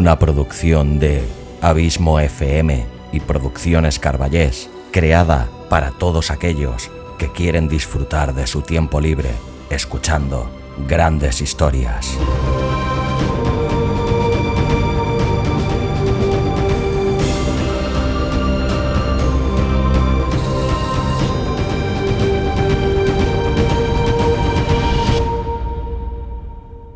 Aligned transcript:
una 0.00 0.18
producción 0.18 0.98
de 0.98 1.22
Abismo 1.60 2.20
FM 2.20 2.86
y 3.12 3.20
Producciones 3.20 3.98
Carballés, 3.98 4.70
creada 4.92 5.50
para 5.68 5.90
todos 5.90 6.30
aquellos 6.30 6.90
que 7.18 7.30
quieren 7.30 7.68
disfrutar 7.68 8.32
de 8.32 8.46
su 8.46 8.62
tiempo 8.62 8.98
libre 8.98 9.28
escuchando 9.68 10.50
grandes 10.88 11.42
historias. 11.42 12.16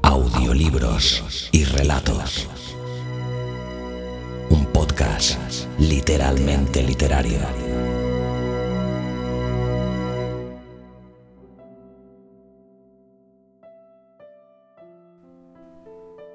Audiolibros 0.00 1.50
y 1.52 1.64
relatos. 1.64 2.48
Literalmente 5.88 6.82
literario. 6.82 7.38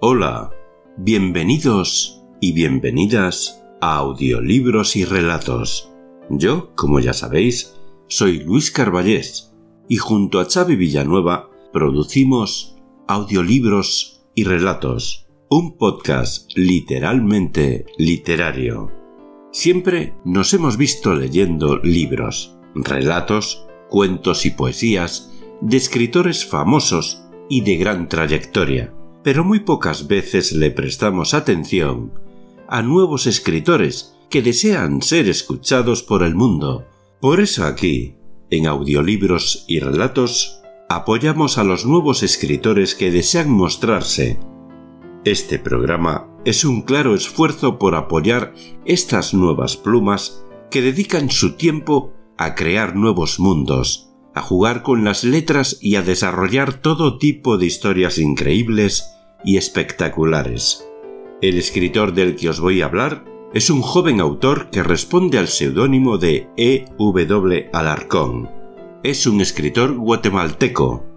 Hola, 0.01 0.51
bienvenidos 0.97 2.23
y 2.39 2.53
bienvenidas 2.53 3.63
a 3.81 3.97
Audiolibros 3.97 4.95
y 4.95 5.05
Relatos. 5.05 5.91
Yo, 6.29 6.75
como 6.75 6.99
ya 6.99 7.13
sabéis, 7.13 7.75
soy 8.07 8.39
Luis 8.43 8.71
Carballés 8.71 9.53
y 9.87 9.97
junto 9.97 10.39
a 10.39 10.45
Xavi 10.45 10.75
Villanueva 10.75 11.49
producimos 11.73 12.77
Audiolibros 13.07 14.21
y 14.35 14.43
Relatos, 14.43 15.27
un 15.49 15.75
podcast 15.77 16.51
literalmente 16.55 17.85
literario. 17.97 18.98
Siempre 19.51 20.15
nos 20.23 20.53
hemos 20.53 20.77
visto 20.77 21.13
leyendo 21.13 21.77
libros, 21.77 22.57
relatos, 22.75 23.65
cuentos 23.89 24.45
y 24.45 24.51
poesías 24.51 25.31
de 25.61 25.77
escritores 25.77 26.45
famosos 26.45 27.23
y 27.49 27.61
de 27.61 27.77
gran 27.77 28.07
trayectoria 28.07 28.93
pero 29.23 29.43
muy 29.43 29.59
pocas 29.59 30.07
veces 30.07 30.51
le 30.53 30.71
prestamos 30.71 31.33
atención 31.33 32.13
a 32.67 32.81
nuevos 32.81 33.27
escritores 33.27 34.15
que 34.29 34.41
desean 34.41 35.01
ser 35.01 35.27
escuchados 35.27 36.03
por 36.03 36.23
el 36.23 36.35
mundo. 36.35 36.85
Por 37.19 37.39
eso 37.39 37.65
aquí, 37.65 38.15
en 38.49 38.67
audiolibros 38.67 39.65
y 39.67 39.79
relatos, 39.79 40.61
apoyamos 40.87 41.57
a 41.57 41.63
los 41.63 41.85
nuevos 41.85 42.23
escritores 42.23 42.95
que 42.95 43.11
desean 43.11 43.49
mostrarse. 43.49 44.39
Este 45.25 45.59
programa 45.59 46.27
es 46.45 46.63
un 46.63 46.81
claro 46.81 47.15
esfuerzo 47.15 47.77
por 47.77 47.95
apoyar 47.95 48.53
estas 48.85 49.33
nuevas 49.33 49.77
plumas 49.77 50.45
que 50.71 50.81
dedican 50.81 51.29
su 51.29 51.53
tiempo 51.53 52.13
a 52.37 52.55
crear 52.55 52.95
nuevos 52.95 53.39
mundos, 53.39 54.11
a 54.33 54.41
jugar 54.41 54.81
con 54.81 55.03
las 55.03 55.23
letras 55.23 55.77
y 55.81 55.95
a 55.95 56.01
desarrollar 56.01 56.73
todo 56.73 57.17
tipo 57.17 57.57
de 57.57 57.65
historias 57.65 58.17
increíbles 58.17 59.09
y 59.43 59.57
espectaculares. 59.57 60.85
El 61.41 61.57
escritor 61.57 62.13
del 62.13 62.35
que 62.35 62.49
os 62.49 62.59
voy 62.59 62.81
a 62.81 62.85
hablar 62.85 63.25
es 63.53 63.69
un 63.69 63.81
joven 63.81 64.21
autor 64.21 64.69
que 64.69 64.83
responde 64.83 65.39
al 65.39 65.47
seudónimo 65.47 66.17
de 66.17 66.47
E. 66.55 66.85
W. 66.97 67.69
Alarcón. 67.73 68.49
Es 69.03 69.25
un 69.25 69.41
escritor 69.41 69.95
guatemalteco. 69.95 71.08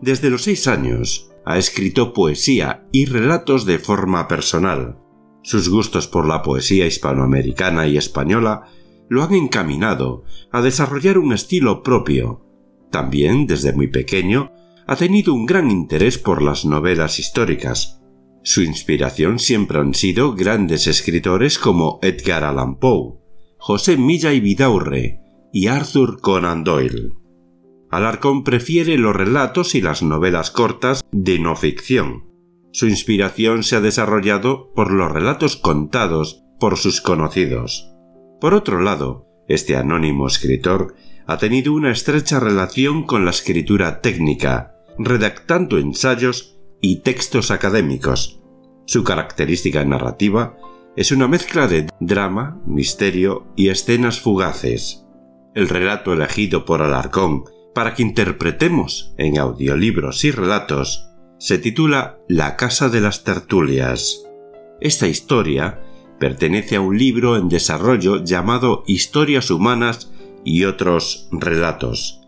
Desde 0.00 0.30
los 0.30 0.42
seis 0.42 0.68
años 0.68 1.30
ha 1.44 1.58
escrito 1.58 2.12
poesía 2.12 2.86
y 2.92 3.06
relatos 3.06 3.64
de 3.64 3.78
forma 3.78 4.28
personal. 4.28 4.98
Sus 5.42 5.68
gustos 5.68 6.06
por 6.06 6.26
la 6.26 6.42
poesía 6.42 6.86
hispanoamericana 6.86 7.86
y 7.86 7.96
española 7.96 8.68
lo 9.08 9.22
han 9.22 9.34
encaminado 9.34 10.24
a 10.52 10.60
desarrollar 10.60 11.18
un 11.18 11.32
estilo 11.32 11.82
propio. 11.82 12.44
También, 12.90 13.46
desde 13.46 13.72
muy 13.72 13.88
pequeño, 13.88 14.52
ha 14.86 14.96
tenido 14.96 15.34
un 15.34 15.46
gran 15.46 15.70
interés 15.70 16.18
por 16.18 16.42
las 16.42 16.64
novelas 16.64 17.18
históricas. 17.18 18.00
Su 18.42 18.62
inspiración 18.62 19.38
siempre 19.38 19.78
han 19.78 19.94
sido 19.94 20.34
grandes 20.34 20.86
escritores 20.86 21.58
como 21.58 21.98
Edgar 22.02 22.44
Allan 22.44 22.78
Poe, 22.78 23.18
José 23.58 23.96
Milla 23.96 24.32
y 24.32 24.40
Vidaurre 24.40 25.20
y 25.52 25.66
Arthur 25.66 26.20
Conan 26.20 26.62
Doyle. 26.62 27.12
Alarcón 27.90 28.44
prefiere 28.44 28.98
los 28.98 29.16
relatos 29.16 29.74
y 29.74 29.80
las 29.80 30.02
novelas 30.02 30.50
cortas 30.50 31.02
de 31.10 31.38
no 31.38 31.56
ficción. 31.56 32.28
Su 32.70 32.86
inspiración 32.86 33.62
se 33.62 33.76
ha 33.76 33.80
desarrollado 33.80 34.72
por 34.74 34.92
los 34.92 35.10
relatos 35.10 35.56
contados 35.56 36.42
por 36.60 36.76
sus 36.76 37.00
conocidos. 37.00 37.90
Por 38.40 38.52
otro 38.52 38.80
lado, 38.82 39.26
este 39.48 39.76
anónimo 39.76 40.26
escritor 40.26 40.94
ha 41.26 41.38
tenido 41.38 41.72
una 41.72 41.90
estrecha 41.90 42.40
relación 42.40 43.04
con 43.04 43.24
la 43.24 43.30
escritura 43.30 44.02
técnica, 44.02 44.74
redactando 44.98 45.78
ensayos 45.78 46.58
y 46.82 47.00
textos 47.00 47.50
académicos. 47.50 48.42
Su 48.86 49.02
característica 49.02 49.84
narrativa 49.84 50.56
es 50.94 51.10
una 51.10 51.26
mezcla 51.26 51.66
de 51.68 51.86
drama, 52.00 52.60
misterio 52.66 53.46
y 53.56 53.68
escenas 53.68 54.20
fugaces. 54.20 55.06
El 55.54 55.68
relato 55.68 56.12
elegido 56.12 56.64
por 56.64 56.82
Alarcón 56.82 57.44
para 57.78 57.94
que 57.94 58.02
interpretemos 58.02 59.14
en 59.18 59.38
audiolibros 59.38 60.24
y 60.24 60.32
relatos 60.32 61.06
se 61.38 61.58
titula 61.58 62.18
La 62.26 62.56
Casa 62.56 62.88
de 62.88 63.00
las 63.00 63.22
Tertulias. 63.22 64.24
Esta 64.80 65.06
historia 65.06 65.80
pertenece 66.18 66.74
a 66.74 66.80
un 66.80 66.98
libro 66.98 67.36
en 67.36 67.48
desarrollo 67.48 68.24
llamado 68.24 68.82
Historias 68.88 69.52
Humanas 69.52 70.10
y 70.44 70.64
otros 70.64 71.28
relatos. 71.30 72.22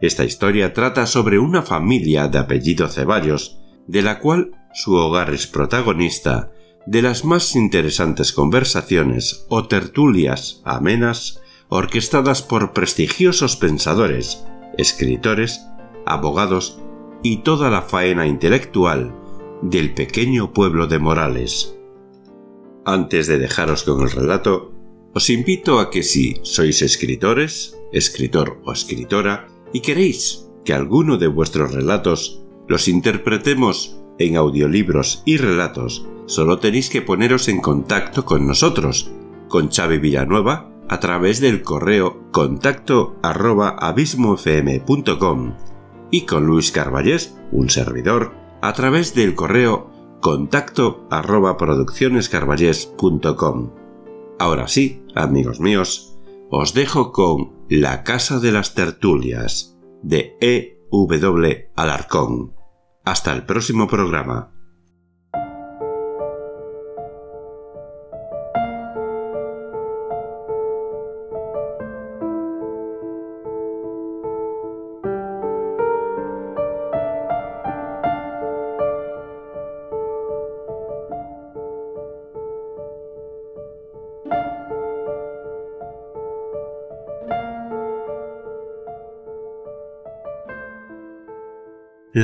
Esta 0.00 0.24
historia 0.24 0.72
trata 0.72 1.06
sobre 1.06 1.40
una 1.40 1.62
familia 1.62 2.28
de 2.28 2.38
apellido 2.38 2.86
Ceballos, 2.86 3.58
de 3.88 4.00
la 4.00 4.20
cual 4.20 4.52
su 4.74 4.94
hogar 4.94 5.34
es 5.34 5.48
protagonista 5.48 6.52
de 6.86 7.02
las 7.02 7.24
más 7.24 7.56
interesantes 7.56 8.32
conversaciones 8.32 9.44
o 9.48 9.66
tertulias 9.66 10.62
amenas 10.64 11.40
orquestadas 11.68 12.42
por 12.42 12.72
prestigiosos 12.72 13.56
pensadores, 13.56 14.44
escritores, 14.78 15.66
abogados 16.06 16.80
y 17.22 17.38
toda 17.38 17.70
la 17.70 17.82
faena 17.82 18.26
intelectual 18.26 19.14
del 19.62 19.94
pequeño 19.94 20.52
pueblo 20.52 20.86
de 20.86 20.98
Morales. 20.98 21.76
Antes 22.84 23.26
de 23.26 23.38
dejaros 23.38 23.82
con 23.84 24.02
el 24.02 24.10
relato, 24.10 24.72
os 25.14 25.30
invito 25.30 25.78
a 25.78 25.90
que 25.90 26.02
si 26.02 26.40
sois 26.42 26.82
escritores, 26.82 27.78
escritor 27.92 28.60
o 28.64 28.72
escritora, 28.72 29.48
y 29.72 29.80
queréis 29.80 30.50
que 30.64 30.74
alguno 30.74 31.16
de 31.16 31.28
vuestros 31.28 31.72
relatos 31.72 32.42
los 32.68 32.88
interpretemos 32.88 34.00
en 34.18 34.36
audiolibros 34.36 35.22
y 35.24 35.36
relatos, 35.36 36.06
solo 36.26 36.58
tenéis 36.58 36.90
que 36.90 37.02
poneros 37.02 37.48
en 37.48 37.60
contacto 37.60 38.24
con 38.24 38.46
nosotros, 38.46 39.10
con 39.48 39.70
Xavi 39.70 39.98
Villanueva, 39.98 40.73
a 40.88 41.00
través 41.00 41.40
del 41.40 41.62
correo 41.62 42.30
contacto 42.30 43.16
arroba 43.22 43.70
abismofm.com 43.70 45.54
y 46.10 46.22
con 46.22 46.46
Luis 46.46 46.70
Carballés, 46.70 47.36
un 47.50 47.68
servidor, 47.70 48.34
a 48.62 48.72
través 48.72 49.14
del 49.14 49.34
correo 49.34 49.90
contacto 50.20 51.08
arroba 51.10 51.56
produccionescarballés.com. 51.56 53.70
Ahora 54.38 54.68
sí, 54.68 55.02
amigos 55.14 55.58
míos, 55.60 56.18
os 56.50 56.74
dejo 56.74 57.12
con 57.12 57.54
La 57.68 58.04
Casa 58.04 58.38
de 58.38 58.52
las 58.52 58.74
Tertulias 58.74 59.78
de 60.02 60.36
E. 60.40 60.72
W. 60.90 61.70
Alarcón. 61.74 62.54
Hasta 63.04 63.32
el 63.32 63.44
próximo 63.44 63.88
programa. 63.88 64.53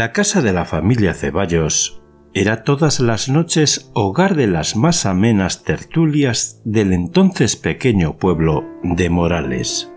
La 0.01 0.13
casa 0.13 0.41
de 0.41 0.55
la 0.55 0.65
familia 0.65 1.13
Ceballos 1.13 2.01
era 2.33 2.65
todas 2.65 3.01
las 3.01 3.29
noches 3.29 3.91
hogar 3.93 4.35
de 4.35 4.47
las 4.47 4.75
más 4.75 5.05
amenas 5.05 5.63
tertulias 5.63 6.63
del 6.65 6.95
entonces 6.95 7.55
pequeño 7.55 8.17
pueblo 8.17 8.65
de 8.83 9.11
Morales. 9.11 9.93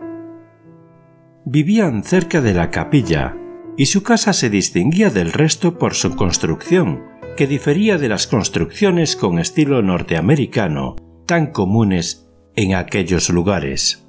Vivían 1.46 2.04
cerca 2.04 2.42
de 2.42 2.54
la 2.54 2.70
capilla 2.70 3.38
y 3.78 3.86
su 3.86 4.04
casa 4.04 4.34
se 4.34 4.50
distinguía 4.50 5.10
del 5.10 5.32
resto 5.32 5.78
por 5.78 5.94
su 5.94 6.18
construcción, 6.18 7.06
que 7.38 7.48
difería 7.48 7.98
de 7.98 8.10
las 8.10 8.28
construcciones 8.28 9.16
con 9.16 9.40
estilo 9.40 9.82
norteamericano 9.84 10.98
tan 11.26 11.48
comunes 11.54 12.30
en 12.58 12.76
aquellos 12.76 13.30
lugares. 13.30 14.06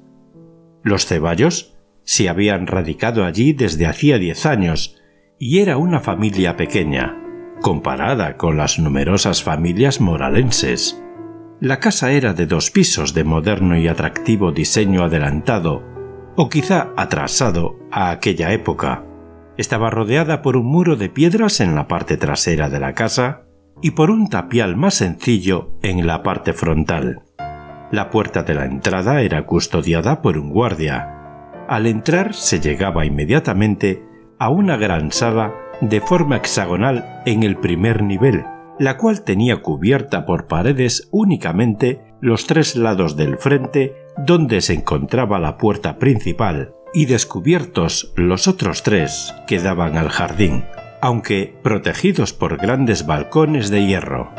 Los 0.83 1.05
Ceballos 1.05 1.77
se 2.03 2.27
habían 2.27 2.67
radicado 2.67 3.23
allí 3.23 3.53
desde 3.53 3.85
hacía 3.85 4.17
diez 4.17 4.45
años 4.45 4.97
y 5.37 5.59
era 5.59 5.77
una 5.77 5.99
familia 5.99 6.55
pequeña, 6.55 7.17
comparada 7.61 8.37
con 8.37 8.57
las 8.57 8.79
numerosas 8.79 9.43
familias 9.43 9.99
moralenses. 9.99 11.01
La 11.59 11.79
casa 11.79 12.11
era 12.11 12.33
de 12.33 12.45
dos 12.45 12.71
pisos 12.71 13.13
de 13.13 13.23
moderno 13.23 13.77
y 13.77 13.87
atractivo 13.87 14.51
diseño 14.51 15.03
adelantado, 15.03 15.83
o 16.35 16.49
quizá 16.49 16.91
atrasado 16.97 17.79
a 17.91 18.11
aquella 18.11 18.51
época. 18.51 19.05
Estaba 19.57 19.89
rodeada 19.89 20.41
por 20.41 20.57
un 20.57 20.65
muro 20.65 20.97
de 20.97 21.09
piedras 21.09 21.61
en 21.61 21.75
la 21.75 21.87
parte 21.87 22.17
trasera 22.17 22.69
de 22.69 22.79
la 22.79 22.93
casa 22.93 23.43
y 23.81 23.91
por 23.91 24.09
un 24.09 24.29
tapial 24.29 24.75
más 24.75 24.95
sencillo 24.95 25.77
en 25.81 26.05
la 26.05 26.23
parte 26.23 26.53
frontal. 26.53 27.21
La 27.91 28.09
puerta 28.09 28.43
de 28.43 28.53
la 28.53 28.65
entrada 28.65 29.21
era 29.21 29.45
custodiada 29.45 30.21
por 30.21 30.37
un 30.37 30.49
guardia. 30.49 31.11
Al 31.69 31.87
entrar 31.87 32.33
se 32.33 32.59
llegaba 32.59 33.05
inmediatamente 33.05 34.03
a 34.39 34.49
una 34.49 34.77
gran 34.77 35.11
sala 35.11 35.53
de 35.81 36.01
forma 36.01 36.37
hexagonal 36.37 37.21
en 37.25 37.43
el 37.43 37.57
primer 37.57 38.03
nivel, 38.03 38.43
la 38.79 38.97
cual 38.97 39.23
tenía 39.23 39.61
cubierta 39.61 40.25
por 40.25 40.47
paredes 40.47 41.07
únicamente 41.11 42.01
los 42.21 42.47
tres 42.47 42.75
lados 42.75 43.15
del 43.15 43.37
frente 43.37 43.95
donde 44.17 44.61
se 44.61 44.73
encontraba 44.73 45.39
la 45.39 45.57
puerta 45.57 45.97
principal 45.97 46.73
y 46.93 47.05
descubiertos 47.05 48.13
los 48.15 48.47
otros 48.47 48.83
tres 48.83 49.33
que 49.47 49.59
daban 49.59 49.97
al 49.97 50.09
jardín, 50.09 50.65
aunque 51.01 51.57
protegidos 51.61 52.33
por 52.33 52.57
grandes 52.57 53.05
balcones 53.05 53.69
de 53.69 53.85
hierro. 53.85 54.31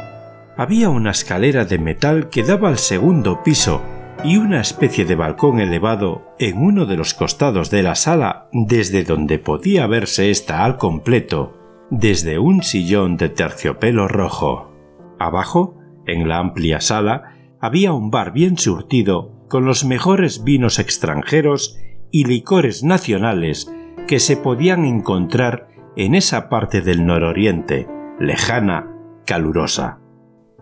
Había 0.57 0.89
una 0.89 1.11
escalera 1.11 1.67
de 1.67 1.79
metal 1.79 2.31
que 2.31 2.43
daba 2.43 2.71
al 2.71 2.79
segundo 2.79 3.43
piso 3.43 3.83
y 4.25 4.39
una 4.39 4.61
especie 4.61 5.05
de 5.05 5.15
balcón 5.15 5.61
elevado 5.61 6.35
en 6.39 6.59
uno 6.59 6.87
de 6.87 6.97
los 6.97 7.15
costados 7.15 7.71
de 7.71 7.83
la 7.83 7.95
sala 7.95 8.49
desde 8.53 9.05
donde 9.05 9.39
podía 9.39 9.87
verse 9.87 10.31
esta 10.31 10.65
al 10.65 10.77
completo 10.77 11.57
desde 11.91 12.39
un 12.39 12.63
sillón 12.63 13.17
de 13.17 13.29
terciopelo 13.29 14.09
rojo. 14.09 14.73
Abajo, 15.19 15.79
en 16.07 16.29
la 16.29 16.39
amplia 16.39 16.81
sala, 16.81 17.37
había 17.61 17.93
un 17.93 18.11
bar 18.11 18.33
bien 18.33 18.59
surtido 18.59 19.33
con 19.49 19.65
los 19.65 19.85
mejores 19.85 20.43
vinos 20.45 20.79
extranjeros 20.79 21.79
y 22.11 22.25
licores 22.25 22.83
nacionales 22.83 23.73
que 24.09 24.19
se 24.19 24.37
podían 24.37 24.85
encontrar 24.85 25.69
en 25.97 26.15
esa 26.15 26.49
parte 26.49 26.81
del 26.81 27.07
nororiente, 27.07 27.89
lejana, 28.19 28.93
calurosa. 29.25 30.01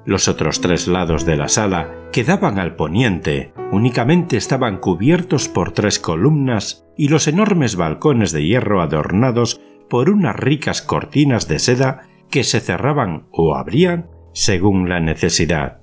Los 0.06 0.28
otros 0.28 0.60
tres 0.60 0.86
lados 0.86 1.24
de 1.24 1.36
la 1.36 1.48
sala, 1.48 1.94
que 2.12 2.24
daban 2.24 2.58
al 2.58 2.76
poniente, 2.76 3.54
únicamente 3.72 4.36
estaban 4.36 4.78
cubiertos 4.78 5.48
por 5.48 5.72
tres 5.72 5.98
columnas 5.98 6.86
y 6.96 7.08
los 7.08 7.26
enormes 7.26 7.76
balcones 7.76 8.32
de 8.32 8.44
hierro 8.44 8.82
adornados 8.82 9.60
por 9.88 10.10
unas 10.10 10.36
ricas 10.36 10.82
cortinas 10.82 11.48
de 11.48 11.58
seda 11.58 12.02
que 12.30 12.44
se 12.44 12.60
cerraban 12.60 13.26
o 13.30 13.54
abrían 13.54 14.10
según 14.32 14.88
la 14.88 15.00
necesidad. 15.00 15.80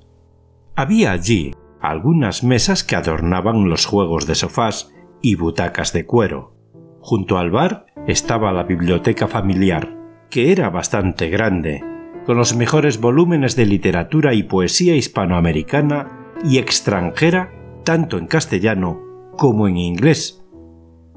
Había 0.75 1.11
allí 1.11 1.55
algunas 1.79 2.43
mesas 2.43 2.83
que 2.83 2.95
adornaban 2.95 3.69
los 3.69 3.85
juegos 3.85 4.27
de 4.27 4.35
sofás 4.35 4.93
y 5.21 5.35
butacas 5.35 5.93
de 5.93 6.05
cuero. 6.05 6.55
Junto 6.99 7.39
al 7.39 7.49
bar 7.49 7.87
estaba 8.07 8.51
la 8.51 8.63
biblioteca 8.63 9.27
familiar, 9.27 9.97
que 10.29 10.51
era 10.51 10.69
bastante 10.69 11.29
grande, 11.29 11.83
con 12.25 12.37
los 12.37 12.55
mejores 12.55 12.99
volúmenes 12.99 13.55
de 13.55 13.65
literatura 13.65 14.33
y 14.33 14.43
poesía 14.43 14.95
hispanoamericana 14.95 16.33
y 16.43 16.57
extranjera, 16.57 17.51
tanto 17.83 18.17
en 18.17 18.27
castellano 18.27 19.01
como 19.37 19.67
en 19.67 19.77
inglés. 19.77 20.43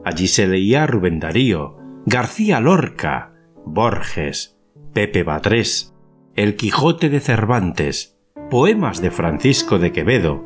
Allí 0.05 0.29
se 0.29 0.47
leía 0.47 0.87
Rubén 0.87 1.21
Darío, 1.21 1.77
García 2.06 2.61
Lorca, 2.61 3.33
Borges, 3.65 4.59
Pepe 4.93 5.23
Batrés, 5.23 5.95
El 6.35 6.56
Quijote 6.56 7.09
de 7.09 7.21
Cervantes, 7.21 8.19
poemas 8.51 9.01
de 9.01 9.11
Francisco 9.11 9.79
de 9.79 9.93
Quevedo, 9.93 10.45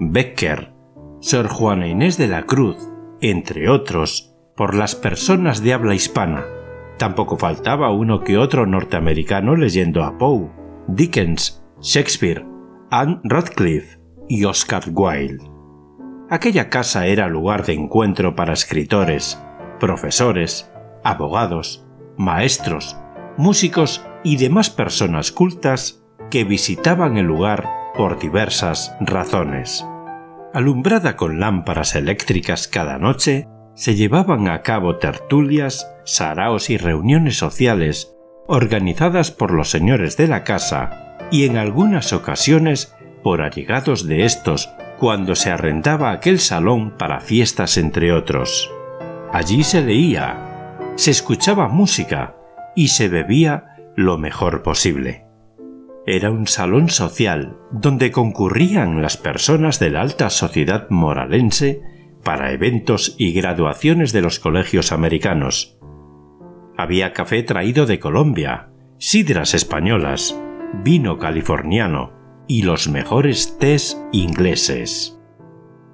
Becker, 0.00 0.72
Sor 1.20 1.48
Juana 1.48 1.86
Inés 1.86 2.18
de 2.18 2.28
la 2.28 2.42
Cruz, 2.42 2.76
entre 3.20 3.70
otros, 3.70 4.34
por 4.56 4.74
las 4.74 4.94
personas 4.94 5.62
de 5.62 5.72
habla 5.72 5.94
hispana. 5.94 6.44
Tampoco 6.98 7.36
faltaba 7.36 7.90
uno 7.90 8.20
que 8.20 8.38
otro 8.38 8.66
norteamericano 8.66 9.54
leyendo 9.54 10.02
a 10.02 10.16
Poe, 10.16 10.50
Dickens, 10.88 11.62
Shakespeare, 11.80 12.46
Anne 12.90 13.20
Radcliffe 13.24 13.98
y 14.28 14.44
Oscar 14.44 14.84
Wilde. 14.92 15.50
Aquella 16.30 16.70
casa 16.70 17.06
era 17.06 17.28
lugar 17.28 17.64
de 17.66 17.74
encuentro 17.74 18.34
para 18.34 18.52
escritores, 18.52 19.40
profesores, 19.78 20.72
abogados, 21.04 21.86
maestros, 22.16 22.96
músicos 23.36 24.04
y 24.24 24.38
demás 24.38 24.70
personas 24.70 25.30
cultas 25.30 26.02
que 26.30 26.44
visitaban 26.44 27.16
el 27.16 27.26
lugar 27.26 27.68
por 27.96 28.18
diversas 28.18 28.96
razones. 29.00 29.86
Alumbrada 30.54 31.16
con 31.16 31.38
lámparas 31.38 31.94
eléctricas 31.94 32.66
cada 32.66 32.98
noche, 32.98 33.46
se 33.76 33.94
llevaban 33.94 34.48
a 34.48 34.62
cabo 34.62 34.96
tertulias, 34.96 35.92
saraos 36.04 36.70
y 36.70 36.78
reuniones 36.78 37.36
sociales 37.36 38.16
organizadas 38.48 39.30
por 39.30 39.52
los 39.52 39.68
señores 39.68 40.16
de 40.16 40.28
la 40.28 40.44
casa 40.44 41.18
y 41.30 41.44
en 41.44 41.58
algunas 41.58 42.12
ocasiones 42.14 42.96
por 43.22 43.42
allegados 43.42 44.06
de 44.06 44.24
estos 44.24 44.70
cuando 44.98 45.34
se 45.34 45.50
arrendaba 45.50 46.10
aquel 46.10 46.40
salón 46.40 46.96
para 46.96 47.20
fiestas 47.20 47.76
entre 47.76 48.12
otros. 48.12 48.72
Allí 49.30 49.62
se 49.62 49.82
leía, 49.82 50.78
se 50.94 51.10
escuchaba 51.10 51.68
música 51.68 52.34
y 52.74 52.88
se 52.88 53.08
bebía 53.08 53.76
lo 53.94 54.16
mejor 54.16 54.62
posible. 54.62 55.26
Era 56.06 56.30
un 56.30 56.46
salón 56.46 56.88
social 56.88 57.58
donde 57.72 58.10
concurrían 58.10 59.02
las 59.02 59.18
personas 59.18 59.80
de 59.80 59.90
la 59.90 60.00
alta 60.00 60.30
sociedad 60.30 60.86
moralense 60.88 61.82
para 62.26 62.50
eventos 62.50 63.14
y 63.18 63.30
graduaciones 63.30 64.12
de 64.12 64.20
los 64.20 64.40
colegios 64.40 64.90
americanos. 64.90 65.78
Había 66.76 67.12
café 67.12 67.44
traído 67.44 67.86
de 67.86 68.00
Colombia, 68.00 68.70
sidras 68.98 69.54
españolas, 69.54 70.36
vino 70.82 71.18
californiano 71.18 72.12
y 72.48 72.62
los 72.62 72.88
mejores 72.88 73.56
tés 73.60 74.04
ingleses. 74.10 75.20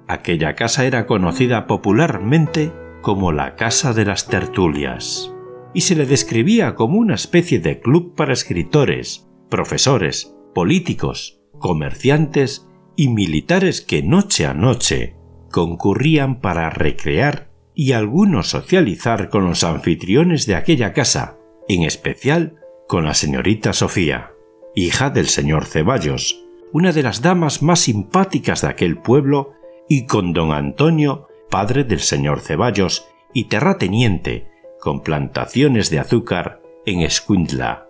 Aquella 0.07 0.55
casa 0.55 0.85
era 0.85 1.05
conocida 1.05 1.67
popularmente 1.67 2.71
como 3.03 3.31
la 3.31 3.55
Casa 3.55 3.93
de 3.93 4.05
las 4.05 4.27
Tertulias, 4.27 5.31
y 5.75 5.81
se 5.81 5.95
le 5.95 6.07
describía 6.07 6.73
como 6.73 6.97
una 6.97 7.13
especie 7.13 7.59
de 7.59 7.79
club 7.79 8.15
para 8.15 8.33
escritores, 8.33 9.29
profesores, 9.51 10.35
políticos, 10.55 11.39
comerciantes 11.59 12.67
y 12.95 13.09
militares 13.09 13.81
que 13.81 14.01
noche 14.01 14.47
a 14.47 14.55
noche 14.55 15.15
concurrían 15.53 16.41
para 16.41 16.71
recrear 16.71 17.47
y 17.75 17.91
algunos 17.91 18.49
socializar 18.49 19.29
con 19.29 19.45
los 19.45 19.63
anfitriones 19.63 20.47
de 20.47 20.55
aquella 20.55 20.93
casa, 20.93 21.37
en 21.67 21.83
especial 21.83 22.55
con 22.87 23.05
la 23.05 23.13
señorita 23.13 23.71
Sofía, 23.71 24.31
hija 24.73 25.11
del 25.11 25.27
señor 25.27 25.65
Ceballos, 25.65 26.43
una 26.71 26.91
de 26.91 27.03
las 27.03 27.21
damas 27.21 27.61
más 27.61 27.81
simpáticas 27.81 28.63
de 28.63 28.69
aquel 28.69 28.97
pueblo, 28.97 29.53
y 29.87 30.07
con 30.07 30.33
don 30.33 30.51
Antonio, 30.53 31.27
padre 31.51 31.83
del 31.83 31.99
señor 31.99 32.39
Ceballos 32.39 33.07
y 33.31 33.43
terrateniente, 33.43 34.47
con 34.81 35.01
plantaciones 35.01 35.91
de 35.91 35.99
azúcar 35.99 36.63
en 36.87 37.01
Escuintla. 37.01 37.85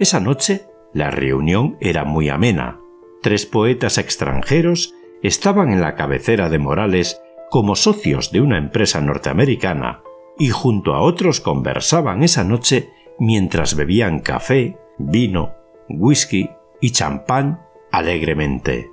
Esa 0.00 0.18
noche 0.18 0.66
la 0.92 1.12
reunión 1.12 1.76
era 1.80 2.04
muy 2.04 2.30
amena. 2.30 2.80
Tres 3.22 3.46
poetas 3.46 3.96
extranjeros 3.96 4.92
estaban 5.22 5.72
en 5.72 5.80
la 5.80 5.94
cabecera 5.94 6.48
de 6.48 6.58
Morales 6.58 7.20
como 7.50 7.76
socios 7.76 8.30
de 8.32 8.40
una 8.40 8.58
empresa 8.58 9.00
norteamericana 9.00 10.02
y 10.38 10.50
junto 10.50 10.94
a 10.94 11.00
otros 11.02 11.40
conversaban 11.40 12.22
esa 12.22 12.44
noche 12.44 12.90
mientras 13.18 13.76
bebían 13.76 14.20
café, 14.20 14.78
vino, 14.98 15.54
whisky 15.88 16.50
y 16.80 16.92
champán 16.92 17.60
alegremente. 17.92 18.90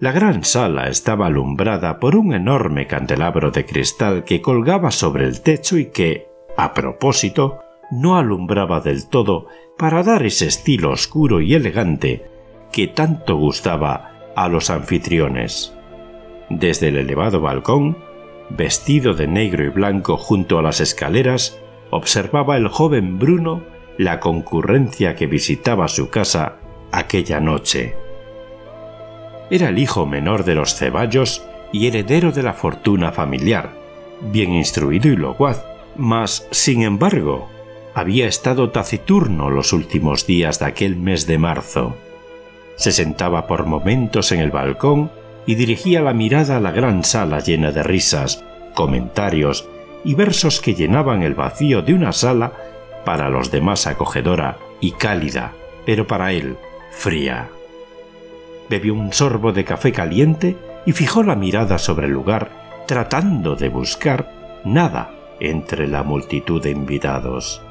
La 0.00 0.10
gran 0.10 0.42
sala 0.42 0.88
estaba 0.88 1.26
alumbrada 1.26 2.00
por 2.00 2.16
un 2.16 2.34
enorme 2.34 2.88
candelabro 2.88 3.52
de 3.52 3.64
cristal 3.64 4.24
que 4.24 4.42
colgaba 4.42 4.90
sobre 4.90 5.26
el 5.26 5.42
techo 5.42 5.78
y 5.78 5.90
que, 5.90 6.26
a 6.56 6.74
propósito, 6.74 7.60
no 7.92 8.16
alumbraba 8.16 8.80
del 8.80 9.08
todo 9.08 9.46
para 9.78 10.02
dar 10.02 10.24
ese 10.24 10.46
estilo 10.46 10.90
oscuro 10.90 11.40
y 11.40 11.54
elegante 11.54 12.26
que 12.72 12.88
tanto 12.88 13.36
gustaba 13.36 14.11
a 14.36 14.48
los 14.48 14.70
anfitriones. 14.70 15.74
Desde 16.48 16.88
el 16.88 16.96
elevado 16.96 17.40
balcón, 17.40 17.96
vestido 18.50 19.14
de 19.14 19.26
negro 19.26 19.64
y 19.64 19.68
blanco 19.68 20.16
junto 20.16 20.58
a 20.58 20.62
las 20.62 20.80
escaleras, 20.80 21.58
observaba 21.90 22.56
el 22.56 22.68
joven 22.68 23.18
Bruno 23.18 23.62
la 23.98 24.20
concurrencia 24.20 25.14
que 25.14 25.26
visitaba 25.26 25.88
su 25.88 26.10
casa 26.10 26.56
aquella 26.90 27.40
noche. 27.40 27.94
Era 29.50 29.68
el 29.68 29.78
hijo 29.78 30.06
menor 30.06 30.44
de 30.44 30.54
los 30.54 30.74
Ceballos 30.74 31.44
y 31.72 31.86
heredero 31.86 32.32
de 32.32 32.42
la 32.42 32.54
fortuna 32.54 33.12
familiar, 33.12 33.72
bien 34.20 34.52
instruido 34.52 35.08
y 35.08 35.16
locuaz, 35.16 35.64
mas, 35.96 36.46
sin 36.50 36.82
embargo, 36.82 37.48
había 37.94 38.26
estado 38.26 38.70
taciturno 38.70 39.50
los 39.50 39.72
últimos 39.72 40.26
días 40.26 40.58
de 40.58 40.66
aquel 40.66 40.96
mes 40.96 41.26
de 41.26 41.38
marzo. 41.38 41.96
Se 42.76 42.92
sentaba 42.92 43.46
por 43.46 43.66
momentos 43.66 44.32
en 44.32 44.40
el 44.40 44.50
balcón 44.50 45.10
y 45.46 45.54
dirigía 45.54 46.00
la 46.00 46.12
mirada 46.12 46.56
a 46.56 46.60
la 46.60 46.70
gran 46.70 47.04
sala 47.04 47.40
llena 47.40 47.72
de 47.72 47.82
risas, 47.82 48.44
comentarios 48.74 49.68
y 50.04 50.14
versos 50.14 50.60
que 50.60 50.74
llenaban 50.74 51.22
el 51.22 51.34
vacío 51.34 51.82
de 51.82 51.94
una 51.94 52.12
sala 52.12 52.52
para 53.04 53.28
los 53.28 53.50
demás 53.50 53.86
acogedora 53.86 54.58
y 54.80 54.92
cálida, 54.92 55.52
pero 55.84 56.06
para 56.06 56.32
él 56.32 56.56
fría. 56.90 57.48
Bebió 58.68 58.94
un 58.94 59.12
sorbo 59.12 59.52
de 59.52 59.64
café 59.64 59.92
caliente 59.92 60.56
y 60.86 60.92
fijó 60.92 61.22
la 61.22 61.36
mirada 61.36 61.78
sobre 61.78 62.06
el 62.06 62.12
lugar, 62.12 62.50
tratando 62.86 63.54
de 63.56 63.68
buscar 63.68 64.60
nada 64.64 65.10
entre 65.40 65.88
la 65.88 66.02
multitud 66.02 66.62
de 66.62 66.70
invitados. 66.70 67.62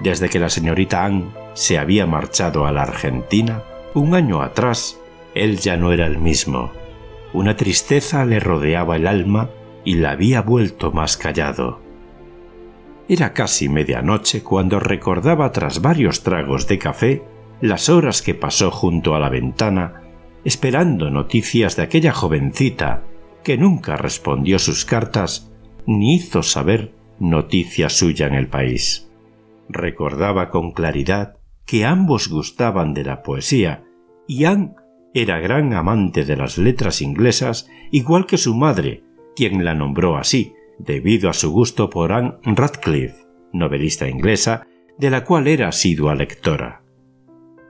Desde 0.00 0.28
que 0.28 0.38
la 0.38 0.50
señorita 0.50 1.04
Anne 1.04 1.30
se 1.54 1.78
había 1.78 2.06
marchado 2.06 2.66
a 2.66 2.72
la 2.72 2.82
Argentina, 2.82 3.62
un 4.00 4.14
año 4.14 4.42
atrás, 4.42 5.00
él 5.34 5.58
ya 5.58 5.76
no 5.76 5.92
era 5.92 6.06
el 6.06 6.18
mismo. 6.18 6.70
Una 7.32 7.56
tristeza 7.56 8.24
le 8.24 8.40
rodeaba 8.40 8.96
el 8.96 9.06
alma 9.06 9.50
y 9.84 9.94
la 9.94 10.12
había 10.12 10.42
vuelto 10.42 10.92
más 10.92 11.16
callado. 11.16 11.80
Era 13.08 13.32
casi 13.32 13.68
medianoche 13.68 14.42
cuando 14.42 14.80
recordaba 14.80 15.52
tras 15.52 15.80
varios 15.80 16.22
tragos 16.22 16.66
de 16.66 16.78
café 16.78 17.22
las 17.60 17.88
horas 17.88 18.20
que 18.20 18.34
pasó 18.34 18.70
junto 18.70 19.14
a 19.14 19.20
la 19.20 19.28
ventana 19.28 20.02
esperando 20.44 21.10
noticias 21.10 21.74
de 21.74 21.82
aquella 21.82 22.12
jovencita 22.12 23.02
que 23.42 23.56
nunca 23.56 23.96
respondió 23.96 24.60
sus 24.60 24.84
cartas 24.84 25.50
ni 25.86 26.14
hizo 26.14 26.44
saber 26.44 26.94
noticia 27.18 27.88
suya 27.88 28.28
en 28.28 28.34
el 28.34 28.46
país. 28.46 29.10
Recordaba 29.68 30.50
con 30.50 30.70
claridad 30.70 31.38
que 31.64 31.84
ambos 31.84 32.28
gustaban 32.28 32.94
de 32.94 33.02
la 33.02 33.24
poesía 33.24 33.85
Anne 34.44 34.74
era 35.14 35.38
gran 35.38 35.72
amante 35.72 36.24
de 36.24 36.36
las 36.36 36.58
letras 36.58 37.00
inglesas 37.00 37.68
igual 37.90 38.26
que 38.26 38.36
su 38.36 38.54
madre, 38.54 39.04
quien 39.34 39.64
la 39.64 39.74
nombró 39.74 40.16
así, 40.16 40.54
debido 40.78 41.30
a 41.30 41.32
su 41.32 41.52
gusto 41.52 41.88
por 41.88 42.12
Anne 42.12 42.34
Radcliffe, 42.44 43.26
novelista 43.52 44.08
inglesa, 44.08 44.66
de 44.98 45.10
la 45.10 45.24
cual 45.24 45.46
era 45.46 45.68
asidua 45.68 46.14
lectora. 46.14 46.82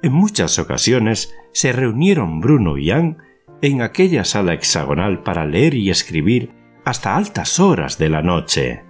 En 0.02 0.12
muchas 0.12 0.58
ocasiones 0.58 1.34
se 1.52 1.72
reunieron 1.72 2.40
Bruno 2.40 2.78
y 2.78 2.90
Anne 2.90 3.16
en 3.62 3.82
aquella 3.82 4.24
sala 4.24 4.54
hexagonal 4.54 5.22
para 5.22 5.46
leer 5.46 5.74
y 5.74 5.90
escribir 5.90 6.50
hasta 6.84 7.16
altas 7.16 7.58
horas 7.58 7.98
de 7.98 8.08
la 8.08 8.22
noche. 8.22 8.84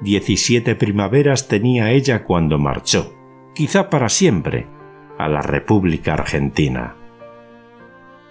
Diecisiete 0.00 0.74
primaveras 0.74 1.48
tenía 1.48 1.90
ella 1.90 2.24
cuando 2.24 2.58
marchó, 2.58 3.14
quizá 3.54 3.90
para 3.90 4.08
siempre, 4.08 4.66
a 5.18 5.28
la 5.28 5.42
República 5.42 6.14
Argentina. 6.14 6.96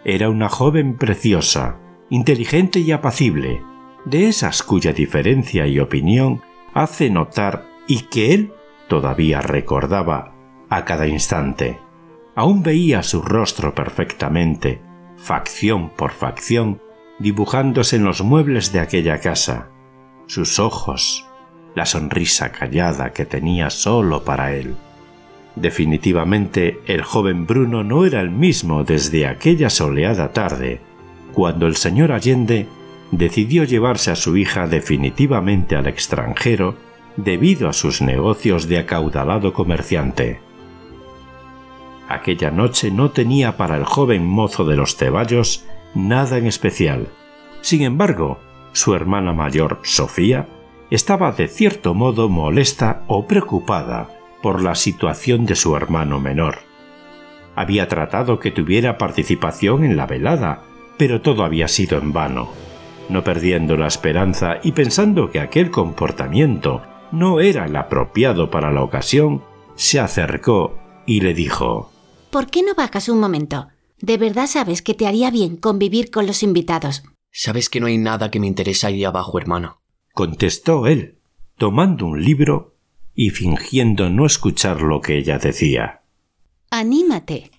Era 0.09 0.29
una 0.29 0.47
joven 0.47 0.95
preciosa, 0.95 1.81
inteligente 2.09 2.79
y 2.79 2.93
apacible, 2.93 3.61
de 4.05 4.29
esas 4.29 4.63
cuya 4.63 4.93
diferencia 4.93 5.67
y 5.67 5.81
opinión 5.81 6.41
hace 6.73 7.09
notar 7.09 7.67
y 7.87 8.03
que 8.03 8.33
él 8.33 8.53
todavía 8.87 9.41
recordaba 9.41 10.33
a 10.69 10.85
cada 10.85 11.07
instante. 11.07 11.81
Aún 12.35 12.63
veía 12.63 13.03
su 13.03 13.21
rostro 13.21 13.75
perfectamente, 13.75 14.81
facción 15.17 15.89
por 15.89 16.11
facción, 16.11 16.81
dibujándose 17.19 17.97
en 17.97 18.05
los 18.05 18.21
muebles 18.21 18.71
de 18.71 18.79
aquella 18.79 19.19
casa, 19.19 19.71
sus 20.25 20.57
ojos, 20.57 21.27
la 21.75 21.85
sonrisa 21.85 22.53
callada 22.53 23.11
que 23.11 23.25
tenía 23.25 23.69
solo 23.69 24.23
para 24.23 24.53
él. 24.53 24.77
Definitivamente 25.57 26.81
el 26.85 27.01
joven 27.01 27.47
Bruno 27.47 27.83
no 27.83 28.05
era 28.05 28.21
el 28.21 28.29
mismo 28.29 28.83
desde 28.83 29.25
aquella 29.25 29.71
soleada 29.71 30.31
tarde, 30.31 30.81
cuando 31.33 31.65
el 31.65 31.75
señor 31.75 32.11
Allende 32.11 32.67
decidió 33.09 33.63
llevarse 33.63 34.11
a 34.11 34.15
su 34.15 34.37
hija 34.37 34.67
definitivamente 34.67 35.75
al 35.75 35.87
extranjero 35.87 36.75
debido 37.15 37.67
a 37.69 37.73
sus 37.73 38.03
negocios 38.03 38.67
de 38.67 38.77
acaudalado 38.77 39.53
comerciante. 39.53 40.41
Aquella 42.07 42.51
noche 42.51 42.91
no 42.91 43.09
tenía 43.09 43.57
para 43.57 43.77
el 43.77 43.83
joven 43.83 44.27
mozo 44.27 44.63
de 44.63 44.75
los 44.75 44.95
Ceballos 44.95 45.65
nada 45.95 46.37
en 46.37 46.45
especial. 46.45 47.07
Sin 47.61 47.81
embargo, 47.81 48.37
su 48.73 48.93
hermana 48.93 49.33
mayor, 49.33 49.79
Sofía, 49.81 50.47
estaba 50.91 51.31
de 51.31 51.47
cierto 51.47 51.95
modo 51.95 52.29
molesta 52.29 53.01
o 53.07 53.25
preocupada 53.25 54.16
por 54.47 54.63
la 54.63 54.75
situación 54.75 55.45
de 55.45 55.57
su 55.57 55.75
hermano 55.75 56.21
menor. 56.21 56.59
Había 57.53 57.89
tratado 57.89 58.39
que 58.39 58.49
tuviera 58.49 58.97
participación 58.97 59.83
en 59.83 59.97
la 59.97 60.07
velada, 60.07 60.63
pero 60.97 61.21
todo 61.21 61.43
había 61.43 61.67
sido 61.67 61.97
en 61.97 62.13
vano. 62.13 62.53
No 63.09 63.25
perdiendo 63.25 63.75
la 63.75 63.87
esperanza 63.87 64.59
y 64.63 64.71
pensando 64.71 65.31
que 65.31 65.41
aquel 65.41 65.69
comportamiento 65.69 66.81
no 67.11 67.41
era 67.41 67.65
el 67.65 67.75
apropiado 67.75 68.49
para 68.49 68.71
la 68.71 68.83
ocasión, 68.83 69.43
se 69.75 69.99
acercó 69.99 70.79
y 71.05 71.19
le 71.19 71.33
dijo 71.33 71.91
¿Por 72.31 72.47
qué 72.47 72.63
no 72.63 72.73
bajas 72.73 73.09
un 73.09 73.19
momento? 73.19 73.67
De 73.99 74.17
verdad 74.17 74.47
sabes 74.47 74.81
que 74.81 74.93
te 74.93 75.07
haría 75.07 75.29
bien 75.29 75.57
convivir 75.57 76.09
con 76.09 76.25
los 76.25 76.41
invitados. 76.41 77.03
Sabes 77.33 77.69
que 77.69 77.81
no 77.81 77.87
hay 77.87 77.97
nada 77.97 78.31
que 78.31 78.39
me 78.39 78.47
interese 78.47 78.87
ahí 78.87 79.03
abajo, 79.03 79.37
hermano. 79.37 79.81
Contestó 80.13 80.87
él, 80.87 81.19
tomando 81.57 82.05
un 82.05 82.23
libro 82.23 82.76
y 83.17 83.31
fingiendo 83.31 84.11
no 84.11 84.27
escuchar 84.27 84.81
lo 84.81 85.01
que 85.01 85.17
ella 85.17 85.39
decía. 85.39 86.03
Anímate. 86.69 87.49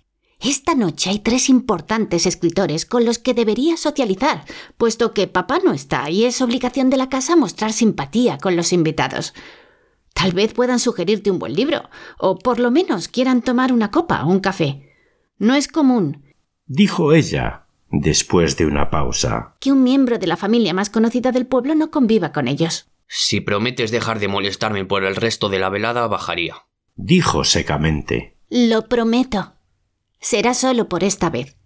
Esta 0.40 0.76
noche 0.76 1.10
hay 1.10 1.18
tres 1.18 1.48
importantes 1.48 2.26
escritores 2.26 2.86
con 2.86 3.04
los 3.04 3.18
que 3.18 3.34
deberías 3.34 3.80
socializar, 3.80 4.44
puesto 4.76 5.12
que 5.12 5.26
papá 5.26 5.58
no 5.64 5.72
está 5.72 6.10
y 6.10 6.26
es 6.26 6.40
obligación 6.40 6.90
de 6.90 6.96
la 6.96 7.08
casa 7.08 7.34
mostrar 7.34 7.72
simpatía 7.72 8.38
con 8.38 8.54
los 8.54 8.72
invitados. 8.72 9.34
Tal 10.14 10.30
vez 10.30 10.54
puedan 10.54 10.78
sugerirte 10.78 11.32
un 11.32 11.40
buen 11.40 11.54
libro, 11.54 11.90
o 12.18 12.38
por 12.38 12.60
lo 12.60 12.70
menos 12.70 13.08
quieran 13.08 13.42
tomar 13.42 13.72
una 13.72 13.90
copa 13.90 14.24
o 14.24 14.28
un 14.28 14.38
café. 14.38 14.94
No 15.38 15.56
es 15.56 15.66
común, 15.66 16.22
dijo 16.66 17.12
ella, 17.12 17.66
después 17.90 18.56
de 18.56 18.66
una 18.66 18.90
pausa, 18.90 19.56
que 19.58 19.72
un 19.72 19.82
miembro 19.82 20.18
de 20.18 20.28
la 20.28 20.36
familia 20.36 20.72
más 20.72 20.88
conocida 20.88 21.32
del 21.32 21.48
pueblo 21.48 21.74
no 21.74 21.90
conviva 21.90 22.30
con 22.30 22.46
ellos. 22.46 22.87
Si 23.08 23.40
prometes 23.40 23.90
dejar 23.90 24.20
de 24.20 24.28
molestarme 24.28 24.84
por 24.84 25.04
el 25.04 25.16
resto 25.16 25.48
de 25.48 25.58
la 25.58 25.70
velada, 25.70 26.06
bajaría. 26.06 26.66
Dijo 26.94 27.44
secamente. 27.44 28.36
Lo 28.50 28.88
prometo. 28.88 29.54
Será 30.20 30.52
solo 30.52 30.88
por 30.88 31.04
esta 31.04 31.30
vez. 31.30 31.56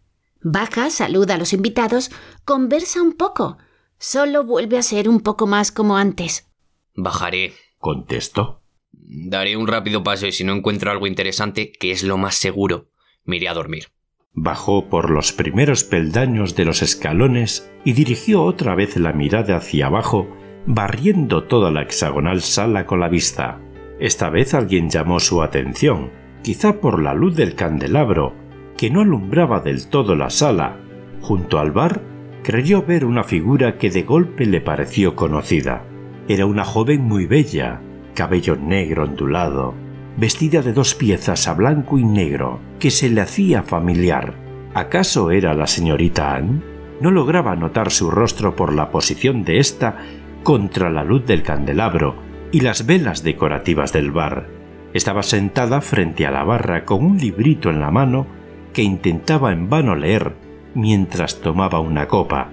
Baja, 0.40 0.90
saluda 0.90 1.34
a 1.34 1.38
los 1.38 1.52
invitados, 1.52 2.10
conversa 2.44 3.02
un 3.02 3.12
poco. 3.12 3.58
Solo 3.98 4.44
vuelve 4.44 4.78
a 4.78 4.82
ser 4.82 5.08
un 5.08 5.20
poco 5.20 5.46
más 5.46 5.72
como 5.72 5.96
antes. 5.96 6.48
Bajaré, 6.94 7.54
contestó. 7.78 8.62
Daré 8.92 9.56
un 9.56 9.66
rápido 9.66 10.02
paso 10.02 10.26
y 10.26 10.32
si 10.32 10.44
no 10.44 10.52
encuentro 10.52 10.90
algo 10.90 11.06
interesante, 11.06 11.72
que 11.72 11.92
es 11.92 12.02
lo 12.02 12.18
más 12.18 12.36
seguro, 12.36 12.90
me 13.24 13.36
iré 13.36 13.48
a 13.48 13.54
dormir. 13.54 13.88
Bajó 14.32 14.88
por 14.88 15.10
los 15.10 15.32
primeros 15.32 15.84
peldaños 15.84 16.56
de 16.56 16.64
los 16.64 16.82
escalones 16.82 17.70
y 17.84 17.92
dirigió 17.92 18.42
otra 18.44 18.74
vez 18.74 18.96
la 18.96 19.12
mirada 19.12 19.56
hacia 19.56 19.86
abajo, 19.86 20.26
barriendo 20.66 21.44
toda 21.44 21.70
la 21.70 21.82
hexagonal 21.82 22.40
sala 22.40 22.86
con 22.86 23.00
la 23.00 23.08
vista. 23.08 23.58
Esta 23.98 24.30
vez 24.30 24.54
alguien 24.54 24.88
llamó 24.90 25.20
su 25.20 25.42
atención, 25.42 26.10
quizá 26.42 26.80
por 26.80 27.02
la 27.02 27.14
luz 27.14 27.36
del 27.36 27.54
candelabro, 27.54 28.34
que 28.76 28.90
no 28.90 29.00
alumbraba 29.00 29.60
del 29.60 29.88
todo 29.88 30.16
la 30.16 30.30
sala. 30.30 30.76
Junto 31.20 31.58
al 31.58 31.72
bar, 31.72 32.02
creyó 32.42 32.82
ver 32.82 33.04
una 33.04 33.24
figura 33.24 33.78
que 33.78 33.90
de 33.90 34.02
golpe 34.02 34.46
le 34.46 34.60
pareció 34.60 35.14
conocida. 35.14 35.84
Era 36.28 36.46
una 36.46 36.64
joven 36.64 37.02
muy 37.02 37.26
bella, 37.26 37.80
cabello 38.14 38.56
negro 38.56 39.04
ondulado, 39.04 39.74
vestida 40.16 40.62
de 40.62 40.72
dos 40.72 40.94
piezas 40.94 41.48
a 41.48 41.54
blanco 41.54 41.98
y 41.98 42.04
negro, 42.04 42.60
que 42.78 42.90
se 42.90 43.08
le 43.08 43.20
hacía 43.20 43.62
familiar. 43.62 44.34
¿Acaso 44.74 45.30
era 45.30 45.54
la 45.54 45.66
señorita 45.66 46.34
Anne? 46.34 46.62
No 47.00 47.10
lograba 47.10 47.56
notar 47.56 47.90
su 47.90 48.10
rostro 48.10 48.54
por 48.54 48.72
la 48.72 48.90
posición 48.90 49.44
de 49.44 49.58
ésta 49.58 49.98
contra 50.42 50.90
la 50.90 51.04
luz 51.04 51.26
del 51.26 51.42
candelabro 51.42 52.16
y 52.50 52.60
las 52.60 52.86
velas 52.86 53.22
decorativas 53.22 53.92
del 53.92 54.10
bar. 54.10 54.48
Estaba 54.94 55.22
sentada 55.22 55.80
frente 55.80 56.26
a 56.26 56.30
la 56.30 56.44
barra 56.44 56.84
con 56.84 57.04
un 57.04 57.18
librito 57.18 57.70
en 57.70 57.80
la 57.80 57.90
mano 57.90 58.26
que 58.72 58.82
intentaba 58.82 59.52
en 59.52 59.70
vano 59.70 59.96
leer 59.96 60.34
mientras 60.74 61.40
tomaba 61.40 61.80
una 61.80 62.08
copa 62.08 62.50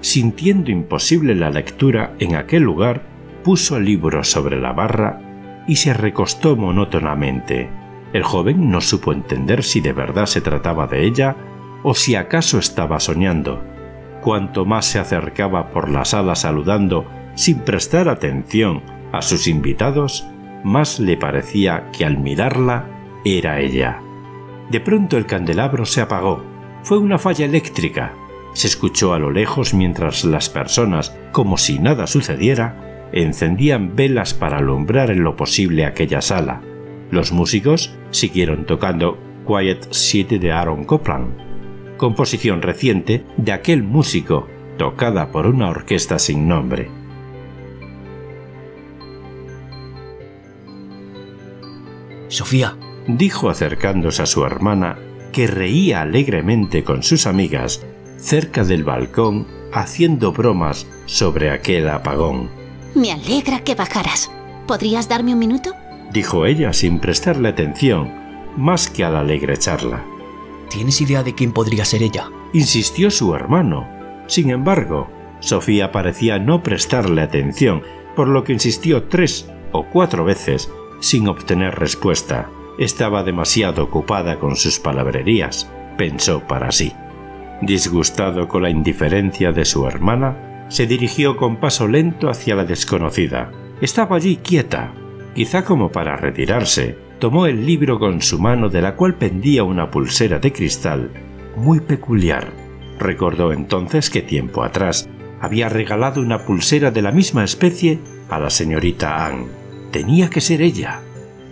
sintiendo 0.00 0.70
imposible 0.70 1.34
la 1.34 1.50
lectura 1.50 2.14
en 2.18 2.34
aquel 2.34 2.62
lugar, 2.62 3.02
puso 3.44 3.76
el 3.76 3.84
libro 3.84 4.24
sobre 4.24 4.60
la 4.60 4.72
barra 4.72 5.64
y 5.66 5.76
se 5.76 5.94
recostó 5.94 6.56
monótonamente. 6.56 7.68
El 8.12 8.22
joven 8.22 8.70
no 8.70 8.80
supo 8.80 9.12
entender 9.12 9.62
si 9.62 9.80
de 9.80 9.92
verdad 9.92 10.26
se 10.26 10.40
trataba 10.40 10.86
de 10.86 11.04
ella 11.04 11.36
o 11.82 11.94
si 11.94 12.14
acaso 12.14 12.58
estaba 12.58 12.98
soñando. 12.98 13.62
Cuanto 14.20 14.64
más 14.64 14.86
se 14.86 14.98
acercaba 14.98 15.70
por 15.70 15.88
la 15.88 16.04
sala 16.04 16.34
saludando 16.34 17.06
sin 17.34 17.60
prestar 17.60 18.08
atención 18.08 18.82
a 19.12 19.22
sus 19.22 19.46
invitados, 19.46 20.26
más 20.62 21.00
le 21.00 21.16
parecía 21.16 21.90
que 21.90 22.04
al 22.04 22.18
mirarla 22.18 22.86
era 23.24 23.60
ella. 23.60 24.00
De 24.70 24.80
pronto 24.80 25.16
el 25.16 25.26
candelabro 25.26 25.84
se 25.86 26.00
apagó. 26.00 26.44
Fue 26.82 26.98
una 26.98 27.18
falla 27.18 27.44
eléctrica. 27.44 28.12
Se 28.52 28.66
escuchó 28.66 29.14
a 29.14 29.18
lo 29.18 29.30
lejos 29.30 29.74
mientras 29.74 30.24
las 30.24 30.48
personas, 30.48 31.16
como 31.32 31.56
si 31.56 31.78
nada 31.78 32.06
sucediera, 32.06 33.08
encendían 33.12 33.96
velas 33.96 34.34
para 34.34 34.58
alumbrar 34.58 35.10
en 35.10 35.24
lo 35.24 35.36
posible 35.36 35.84
aquella 35.84 36.20
sala. 36.20 36.60
Los 37.10 37.32
músicos 37.32 37.96
siguieron 38.10 38.66
tocando 38.66 39.18
Quiet 39.46 39.92
City 39.92 40.38
de 40.38 40.52
Aaron 40.52 40.84
Copland, 40.84 41.49
composición 42.00 42.62
reciente 42.62 43.26
de 43.36 43.52
aquel 43.52 43.82
músico, 43.82 44.48
tocada 44.78 45.30
por 45.30 45.46
una 45.46 45.68
orquesta 45.68 46.18
sin 46.18 46.48
nombre. 46.48 46.88
Sofía, 52.28 52.78
dijo 53.06 53.50
acercándose 53.50 54.22
a 54.22 54.26
su 54.26 54.46
hermana, 54.46 54.96
que 55.30 55.46
reía 55.46 56.00
alegremente 56.00 56.84
con 56.84 57.02
sus 57.02 57.26
amigas 57.26 57.84
cerca 58.16 58.64
del 58.64 58.82
balcón 58.82 59.46
haciendo 59.70 60.32
bromas 60.32 60.86
sobre 61.04 61.50
aquel 61.50 61.86
apagón. 61.90 62.48
Me 62.94 63.12
alegra 63.12 63.60
que 63.60 63.74
bajaras. 63.74 64.30
¿Podrías 64.66 65.06
darme 65.06 65.34
un 65.34 65.38
minuto? 65.38 65.74
dijo 66.14 66.46
ella 66.46 66.72
sin 66.72 66.98
prestarle 66.98 67.50
atención, 67.50 68.10
más 68.56 68.88
que 68.88 69.04
a 69.04 69.10
la 69.10 69.20
alegre 69.20 69.58
charla. 69.58 70.02
¿Tienes 70.70 71.02
idea 71.02 71.22
de 71.22 71.34
quién 71.34 71.52
podría 71.52 71.84
ser 71.84 72.02
ella? 72.02 72.30
Insistió 72.54 73.10
su 73.10 73.34
hermano. 73.34 73.86
Sin 74.26 74.48
embargo, 74.48 75.10
Sofía 75.40 75.92
parecía 75.92 76.38
no 76.38 76.62
prestarle 76.62 77.20
atención, 77.20 77.82
por 78.16 78.28
lo 78.28 78.44
que 78.44 78.54
insistió 78.54 79.04
tres 79.04 79.50
o 79.72 79.84
cuatro 79.84 80.24
veces 80.24 80.70
sin 81.00 81.28
obtener 81.28 81.74
respuesta. 81.74 82.50
Estaba 82.78 83.22
demasiado 83.22 83.84
ocupada 83.84 84.38
con 84.38 84.56
sus 84.56 84.78
palabrerías, 84.78 85.70
pensó 85.98 86.46
para 86.46 86.72
sí. 86.72 86.92
Disgustado 87.62 88.48
con 88.48 88.62
la 88.62 88.70
indiferencia 88.70 89.52
de 89.52 89.64
su 89.64 89.86
hermana, 89.86 90.66
se 90.68 90.86
dirigió 90.86 91.36
con 91.36 91.56
paso 91.56 91.88
lento 91.88 92.30
hacia 92.30 92.54
la 92.54 92.64
desconocida. 92.64 93.50
Estaba 93.80 94.16
allí 94.16 94.36
quieta, 94.36 94.92
quizá 95.34 95.64
como 95.64 95.90
para 95.90 96.16
retirarse. 96.16 96.96
Tomó 97.20 97.44
el 97.44 97.66
libro 97.66 97.98
con 97.98 98.22
su 98.22 98.38
mano 98.38 98.70
de 98.70 98.80
la 98.80 98.96
cual 98.96 99.14
pendía 99.14 99.62
una 99.62 99.90
pulsera 99.90 100.38
de 100.38 100.54
cristal 100.54 101.10
muy 101.54 101.80
peculiar. 101.80 102.50
Recordó 102.98 103.52
entonces 103.52 104.08
que 104.08 104.22
tiempo 104.22 104.64
atrás 104.64 105.06
había 105.38 105.68
regalado 105.68 106.22
una 106.22 106.46
pulsera 106.46 106.90
de 106.90 107.02
la 107.02 107.12
misma 107.12 107.44
especie 107.44 107.98
a 108.30 108.38
la 108.38 108.48
señorita 108.48 109.26
Anne. 109.26 109.48
Tenía 109.90 110.30
que 110.30 110.40
ser 110.40 110.62
ella. 110.62 111.02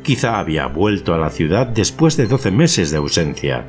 Quizá 0.02 0.38
había 0.38 0.66
vuelto 0.68 1.12
a 1.12 1.18
la 1.18 1.28
ciudad 1.28 1.66
después 1.66 2.16
de 2.16 2.26
doce 2.26 2.50
meses 2.50 2.90
de 2.90 2.96
ausencia. 2.96 3.66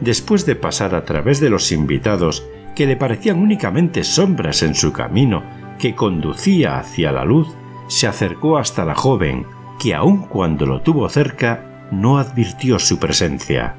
Después 0.00 0.46
de 0.46 0.56
pasar 0.56 0.94
a 0.94 1.04
través 1.04 1.40
de 1.40 1.50
los 1.50 1.72
invitados, 1.72 2.46
que 2.74 2.86
le 2.86 2.96
parecían 2.96 3.38
únicamente 3.38 4.02
sombras 4.02 4.62
en 4.62 4.74
su 4.74 4.94
camino 4.94 5.42
que 5.78 5.94
conducía 5.94 6.78
hacia 6.78 7.12
la 7.12 7.26
luz, 7.26 7.48
se 7.86 8.06
acercó 8.06 8.56
hasta 8.56 8.86
la 8.86 8.94
joven, 8.94 9.44
que 9.78 9.94
aun 9.94 10.22
cuando 10.22 10.66
lo 10.66 10.82
tuvo 10.82 11.08
cerca, 11.08 11.88
no 11.90 12.18
advirtió 12.18 12.78
su 12.78 12.98
presencia. 12.98 13.74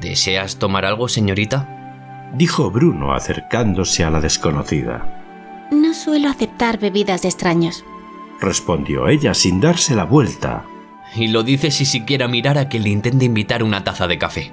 ¿Deseas 0.00 0.56
tomar 0.58 0.84
algo, 0.84 1.08
señorita? 1.08 1.68
dijo 2.34 2.70
Bruno 2.70 3.12
acercándose 3.12 4.04
a 4.04 4.10
la 4.10 4.20
desconocida. 4.20 5.68
No 5.70 5.94
suelo 5.94 6.28
aceptar 6.28 6.78
bebidas 6.78 7.22
de 7.22 7.28
extraños. 7.28 7.84
Respondió 8.40 9.08
ella 9.08 9.34
sin 9.34 9.60
darse 9.60 9.94
la 9.94 10.04
vuelta. 10.04 10.64
Y 11.14 11.28
lo 11.28 11.42
dice 11.42 11.70
si 11.70 11.84
siquiera 11.84 12.28
mirara 12.28 12.68
que 12.68 12.80
le 12.80 12.90
intente 12.90 13.24
invitar 13.24 13.62
una 13.62 13.84
taza 13.84 14.06
de 14.06 14.18
café. 14.18 14.52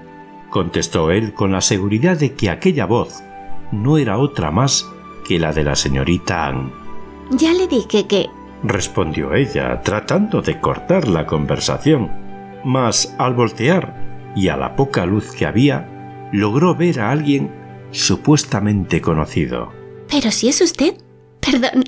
Contestó 0.49 1.11
él 1.11 1.33
con 1.33 1.51
la 1.51 1.61
seguridad 1.61 2.17
de 2.17 2.33
que 2.33 2.49
aquella 2.49 2.85
voz 2.85 3.23
no 3.71 3.97
era 3.97 4.17
otra 4.17 4.51
más 4.51 4.85
que 5.27 5.39
la 5.39 5.53
de 5.53 5.63
la 5.63 5.75
señorita 5.75 6.47
Anne. 6.47 6.71
Ya 7.31 7.53
le 7.53 7.67
dije 7.67 8.05
que... 8.05 8.29
Respondió 8.63 9.33
ella, 9.33 9.81
tratando 9.81 10.41
de 10.41 10.59
cortar 10.59 11.07
la 11.07 11.25
conversación. 11.25 12.11
Mas 12.63 13.15
al 13.17 13.33
voltear, 13.33 14.33
y 14.35 14.49
a 14.49 14.57
la 14.57 14.75
poca 14.75 15.05
luz 15.05 15.31
que 15.31 15.45
había, 15.45 16.29
logró 16.31 16.75
ver 16.75 16.99
a 16.99 17.11
alguien 17.11 17.51
supuestamente 17.91 19.01
conocido. 19.01 19.71
Pero 20.09 20.31
si 20.31 20.49
es 20.49 20.61
usted. 20.61 20.95
Perdón. 21.39 21.83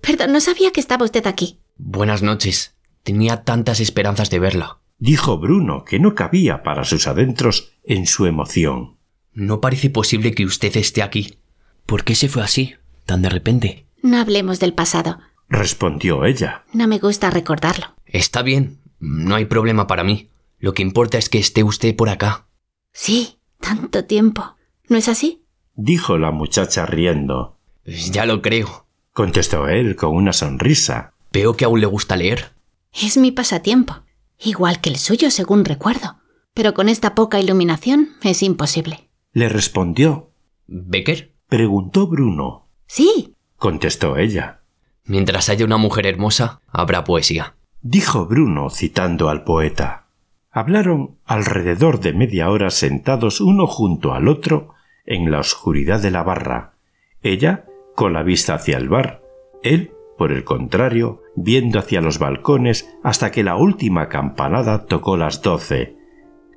Perdón, 0.00 0.32
no 0.32 0.40
sabía 0.40 0.72
que 0.72 0.80
estaba 0.80 1.04
usted 1.04 1.26
aquí. 1.26 1.60
Buenas 1.76 2.22
noches. 2.22 2.76
Tenía 3.02 3.44
tantas 3.44 3.80
esperanzas 3.80 4.30
de 4.30 4.38
verla. 4.38 4.78
Dijo 4.98 5.38
Bruno, 5.38 5.84
que 5.84 5.98
no 5.98 6.14
cabía 6.14 6.62
para 6.62 6.84
sus 6.84 7.06
adentros 7.06 7.72
en 7.84 8.06
su 8.06 8.26
emoción. 8.26 8.98
No 9.32 9.60
parece 9.60 9.90
posible 9.90 10.32
que 10.32 10.44
usted 10.44 10.76
esté 10.76 11.02
aquí. 11.02 11.38
¿Por 11.86 12.04
qué 12.04 12.14
se 12.14 12.28
fue 12.28 12.42
así, 12.42 12.74
tan 13.06 13.22
de 13.22 13.28
repente? 13.28 13.86
No 14.02 14.18
hablemos 14.18 14.60
del 14.60 14.74
pasado. 14.74 15.18
Respondió 15.52 16.24
ella. 16.24 16.64
No 16.72 16.88
me 16.88 16.98
gusta 16.98 17.28
recordarlo. 17.28 17.88
Está 18.06 18.40
bien. 18.40 18.80
No 18.98 19.34
hay 19.34 19.44
problema 19.44 19.86
para 19.86 20.02
mí. 20.02 20.30
Lo 20.58 20.72
que 20.72 20.80
importa 20.80 21.18
es 21.18 21.28
que 21.28 21.38
esté 21.38 21.62
usted 21.62 21.94
por 21.94 22.08
acá. 22.08 22.46
Sí, 22.92 23.38
tanto 23.60 24.06
tiempo. 24.06 24.56
¿No 24.88 24.96
es 24.96 25.10
así? 25.10 25.44
Dijo 25.74 26.16
la 26.16 26.30
muchacha 26.30 26.86
riendo. 26.86 27.58
Ya 27.84 28.24
lo 28.24 28.40
creo. 28.40 28.86
Contestó 29.12 29.68
él 29.68 29.94
con 29.94 30.16
una 30.16 30.32
sonrisa. 30.32 31.12
Veo 31.32 31.54
que 31.54 31.66
aún 31.66 31.80
le 31.80 31.86
gusta 31.86 32.16
leer. 32.16 32.52
Es 32.90 33.18
mi 33.18 33.30
pasatiempo. 33.30 34.04
Igual 34.38 34.80
que 34.80 34.88
el 34.88 34.96
suyo, 34.96 35.30
según 35.30 35.66
recuerdo. 35.66 36.16
Pero 36.54 36.72
con 36.72 36.88
esta 36.88 37.14
poca 37.14 37.38
iluminación 37.40 38.08
es 38.22 38.42
imposible. 38.42 39.10
Le 39.32 39.50
respondió. 39.50 40.30
¿Becker? 40.66 41.34
Preguntó 41.46 42.06
Bruno. 42.06 42.70
Sí. 42.86 43.34
Contestó 43.56 44.16
ella. 44.16 44.61
Mientras 45.04 45.48
haya 45.48 45.64
una 45.64 45.76
mujer 45.76 46.06
hermosa, 46.06 46.60
habrá 46.68 47.04
poesía. 47.04 47.54
Dijo 47.80 48.26
Bruno 48.26 48.70
citando 48.70 49.28
al 49.28 49.44
poeta. 49.44 50.06
Hablaron 50.50 51.16
alrededor 51.24 52.00
de 52.00 52.12
media 52.12 52.50
hora 52.50 52.70
sentados 52.70 53.40
uno 53.40 53.66
junto 53.66 54.12
al 54.14 54.28
otro 54.28 54.74
en 55.06 55.30
la 55.30 55.40
oscuridad 55.40 56.00
de 56.00 56.10
la 56.10 56.22
barra. 56.22 56.74
Ella 57.22 57.64
con 57.94 58.12
la 58.12 58.22
vista 58.22 58.54
hacia 58.54 58.78
el 58.78 58.88
bar, 58.88 59.22
él, 59.62 59.92
por 60.16 60.32
el 60.32 60.44
contrario, 60.44 61.22
viendo 61.36 61.78
hacia 61.78 62.00
los 62.00 62.18
balcones 62.18 62.88
hasta 63.02 63.30
que 63.30 63.42
la 63.42 63.56
última 63.56 64.08
campanada 64.08 64.86
tocó 64.86 65.16
las 65.16 65.42
doce. 65.42 65.96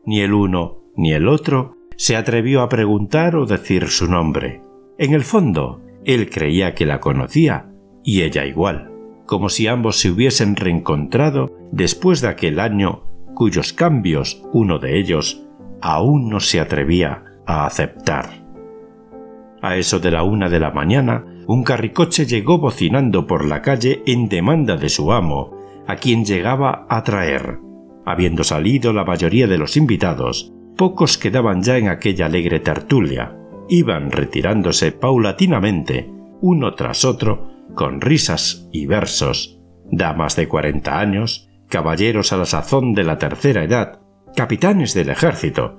Ni 0.05 0.21
el 0.21 0.33
uno 0.33 0.79
ni 0.95 1.13
el 1.13 1.27
otro 1.27 1.75
se 1.97 2.15
atrevió 2.15 2.61
a 2.61 2.69
preguntar 2.69 3.35
o 3.35 3.45
decir 3.45 3.87
su 3.87 4.09
nombre. 4.09 4.61
En 4.97 5.13
el 5.13 5.23
fondo, 5.23 5.81
él 6.05 6.29
creía 6.29 6.75
que 6.75 6.85
la 6.85 6.99
conocía, 6.99 7.71
y 8.05 8.21
ella 8.21 8.45
igual, 8.45 8.91
como 9.25 9.49
si 9.49 9.67
ambos 9.67 9.99
se 9.99 10.11
hubiesen 10.11 10.55
reencontrado 10.55 11.51
después 11.71 12.21
de 12.21 12.29
aquel 12.29 12.59
año 12.59 13.03
cuyos 13.33 13.73
cambios 13.73 14.41
uno 14.53 14.79
de 14.79 14.97
ellos 14.97 15.43
aún 15.81 16.29
no 16.29 16.39
se 16.39 16.61
atrevía 16.61 17.23
a 17.45 17.65
aceptar. 17.65 18.45
A 19.61 19.75
eso 19.75 19.99
de 19.99 20.11
la 20.11 20.23
una 20.23 20.47
de 20.47 20.59
la 20.59 20.71
mañana, 20.71 21.25
un 21.47 21.63
carricoche 21.63 22.25
llegó 22.25 22.59
bocinando 22.59 23.27
por 23.27 23.45
la 23.45 23.61
calle 23.61 24.03
en 24.05 24.29
demanda 24.29 24.77
de 24.77 24.89
su 24.89 25.11
amo, 25.11 25.57
a 25.87 25.95
quien 25.95 26.23
llegaba 26.23 26.85
a 26.89 27.03
traer. 27.03 27.59
Habiendo 28.05 28.43
salido 28.43 28.93
la 28.93 29.03
mayoría 29.03 29.47
de 29.47 29.57
los 29.57 29.75
invitados, 29.75 30.53
pocos 30.77 31.17
quedaban 31.17 31.63
ya 31.63 31.77
en 31.77 31.89
aquella 31.89 32.27
alegre 32.27 32.59
tertulia. 32.59 33.35
Iban 33.67 34.11
retirándose 34.11 34.91
paulatinamente, 34.91 36.11
uno 36.41 36.75
tras 36.75 37.03
otro, 37.03 37.54
con 37.75 38.01
risas 38.01 38.67
y 38.71 38.87
versos. 38.87 39.59
Damas 39.91 40.35
de 40.35 40.47
cuarenta 40.47 40.99
años, 40.99 41.49
caballeros 41.69 42.33
a 42.33 42.37
la 42.37 42.45
sazón 42.45 42.93
de 42.93 43.03
la 43.03 43.17
tercera 43.17 43.63
edad, 43.63 43.99
capitanes 44.35 44.93
del 44.93 45.09
ejército, 45.09 45.77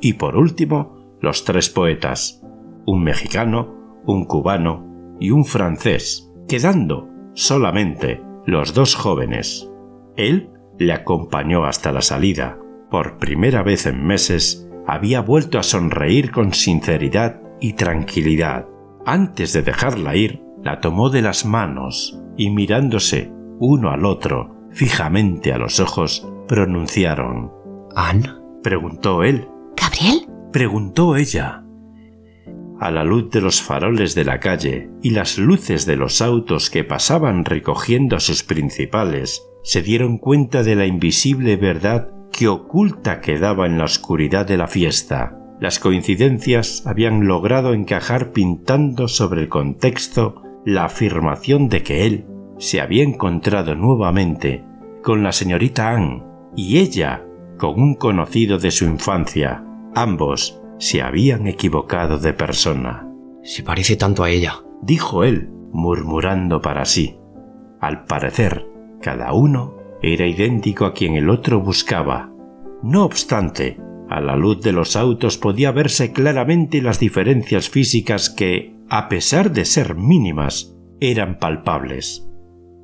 y 0.00 0.14
por 0.14 0.36
último, 0.36 1.16
los 1.20 1.44
tres 1.44 1.70
poetas, 1.70 2.42
un 2.86 3.02
mexicano, 3.02 4.02
un 4.04 4.26
cubano 4.26 5.16
y 5.18 5.30
un 5.30 5.44
francés, 5.44 6.30
quedando 6.48 7.08
solamente 7.34 8.22
los 8.44 8.74
dos 8.74 8.94
jóvenes. 8.94 9.70
Él 10.16 10.50
le 10.78 10.92
acompañó 10.92 11.64
hasta 11.64 11.92
la 11.92 12.02
salida. 12.02 12.58
Por 12.90 13.18
primera 13.18 13.62
vez 13.62 13.86
en 13.86 14.04
meses 14.04 14.68
había 14.86 15.20
vuelto 15.20 15.58
a 15.58 15.62
sonreír 15.62 16.30
con 16.30 16.52
sinceridad 16.52 17.40
y 17.60 17.72
tranquilidad. 17.72 18.66
Antes 19.04 19.52
de 19.52 19.62
dejarla 19.62 20.16
ir, 20.16 20.42
la 20.66 20.80
tomó 20.80 21.10
de 21.10 21.22
las 21.22 21.46
manos 21.46 22.20
y 22.36 22.50
mirándose 22.50 23.30
uno 23.60 23.90
al 23.90 24.04
otro 24.04 24.68
fijamente 24.72 25.52
a 25.52 25.58
los 25.58 25.78
ojos, 25.78 26.28
pronunciaron. 26.48 27.52
¿Anne? 27.94 28.28
Preguntó 28.64 29.22
él. 29.22 29.48
¿Gabriel? 29.80 30.26
Preguntó 30.52 31.16
ella. 31.16 31.62
A 32.80 32.90
la 32.90 33.04
luz 33.04 33.30
de 33.30 33.40
los 33.40 33.62
faroles 33.62 34.16
de 34.16 34.24
la 34.24 34.40
calle 34.40 34.90
y 35.02 35.10
las 35.10 35.38
luces 35.38 35.86
de 35.86 35.94
los 35.94 36.20
autos 36.20 36.68
que 36.68 36.82
pasaban 36.82 37.44
recogiendo 37.44 38.16
a 38.16 38.20
sus 38.20 38.42
principales, 38.42 39.42
se 39.62 39.82
dieron 39.82 40.18
cuenta 40.18 40.64
de 40.64 40.74
la 40.74 40.86
invisible 40.86 41.56
verdad 41.56 42.10
que 42.32 42.48
oculta 42.48 43.20
quedaba 43.20 43.66
en 43.66 43.78
la 43.78 43.84
oscuridad 43.84 44.46
de 44.46 44.56
la 44.56 44.66
fiesta. 44.66 45.38
Las 45.60 45.78
coincidencias 45.78 46.82
habían 46.86 47.28
logrado 47.28 47.72
encajar 47.72 48.32
pintando 48.32 49.06
sobre 49.06 49.42
el 49.42 49.48
contexto 49.48 50.42
la 50.66 50.86
afirmación 50.86 51.68
de 51.68 51.84
que 51.84 52.06
él 52.06 52.26
se 52.58 52.80
había 52.80 53.04
encontrado 53.04 53.76
nuevamente 53.76 54.64
con 55.00 55.22
la 55.22 55.30
señorita 55.30 55.92
Anne 55.92 56.24
y 56.56 56.78
ella 56.78 57.24
con 57.56 57.80
un 57.80 57.94
conocido 57.94 58.58
de 58.58 58.72
su 58.72 58.84
infancia. 58.84 59.64
Ambos 59.94 60.60
se 60.78 61.02
habían 61.02 61.46
equivocado 61.46 62.18
de 62.18 62.32
persona. 62.32 63.08
Se 63.44 63.62
parece 63.62 63.94
tanto 63.94 64.24
a 64.24 64.30
ella, 64.30 64.64
dijo 64.82 65.22
él, 65.22 65.50
murmurando 65.70 66.60
para 66.60 66.84
sí. 66.84 67.16
Al 67.80 68.04
parecer, 68.04 68.66
cada 69.00 69.32
uno 69.34 69.76
era 70.02 70.26
idéntico 70.26 70.84
a 70.84 70.94
quien 70.94 71.14
el 71.14 71.30
otro 71.30 71.60
buscaba. 71.60 72.32
No 72.82 73.04
obstante, 73.04 73.78
a 74.10 74.20
la 74.20 74.34
luz 74.34 74.62
de 74.62 74.72
los 74.72 74.96
autos 74.96 75.38
podía 75.38 75.70
verse 75.70 76.12
claramente 76.12 76.82
las 76.82 76.98
diferencias 76.98 77.70
físicas 77.70 78.30
que, 78.30 78.75
a 78.88 79.08
pesar 79.08 79.52
de 79.52 79.64
ser 79.64 79.96
mínimas, 79.96 80.76
eran 81.00 81.38
palpables. 81.38 82.28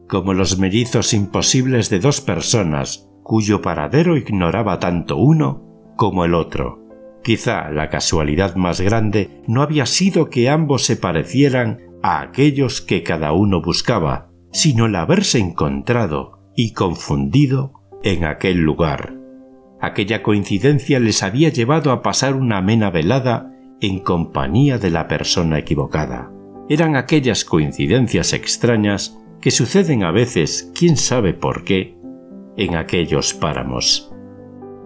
Como 0.09 0.35
los 0.35 0.59
mellizos 0.59 1.15
imposibles 1.15 1.91
de 1.91 2.01
dos 2.01 2.21
personas 2.21 3.09
cuyo 3.23 3.63
paradero 3.63 4.17
ignoraba 4.17 4.79
tanto 4.79 5.17
uno 5.17 5.95
como 5.97 6.25
el 6.25 6.35
otro. 6.35 6.81
Quizá 7.23 7.71
la 7.71 7.89
casualidad 7.89 8.57
más 8.57 8.81
grande 8.81 9.43
no 9.47 9.63
había 9.63 9.87
sido 9.87 10.29
que 10.29 10.49
ambos 10.49 10.85
se 10.85 10.97
parecieran 10.97 11.81
a 12.03 12.21
aquellos 12.21 12.81
que 12.81 13.05
cada 13.05 13.33
uno 13.33 13.63
buscaba, 13.63 14.31
sino 14.51 14.87
el 14.87 14.97
haberse 14.97 15.39
encontrado 15.39 16.41
y 16.57 16.73
confundido 16.73 17.75
en 18.03 18.25
aquel 18.25 18.59
lugar. 18.59 19.15
Aquella 19.81 20.23
coincidencia 20.23 20.99
les 20.99 21.23
había 21.23 21.49
llevado 21.49 21.93
a 21.93 22.03
pasar 22.03 22.35
una 22.35 22.59
amena 22.59 22.91
velada 22.91 23.52
en 23.83 23.99
compañía 23.99 24.79
de 24.79 24.91
la 24.91 25.09
persona 25.09 25.59
equivocada. 25.59 26.31
Eran 26.69 26.97
aquellas 26.97 27.45
coincidencias 27.45 28.33
extrañas 28.33 29.19
que 29.41 29.51
suceden 29.51 30.05
a 30.05 30.13
veces, 30.13 30.71
quién 30.73 30.97
sabe 30.97 31.35
por 31.35 31.65
qué, 31.65 31.99
en 32.57 32.77
aquellos 32.77 33.35
páramos. 33.35 34.11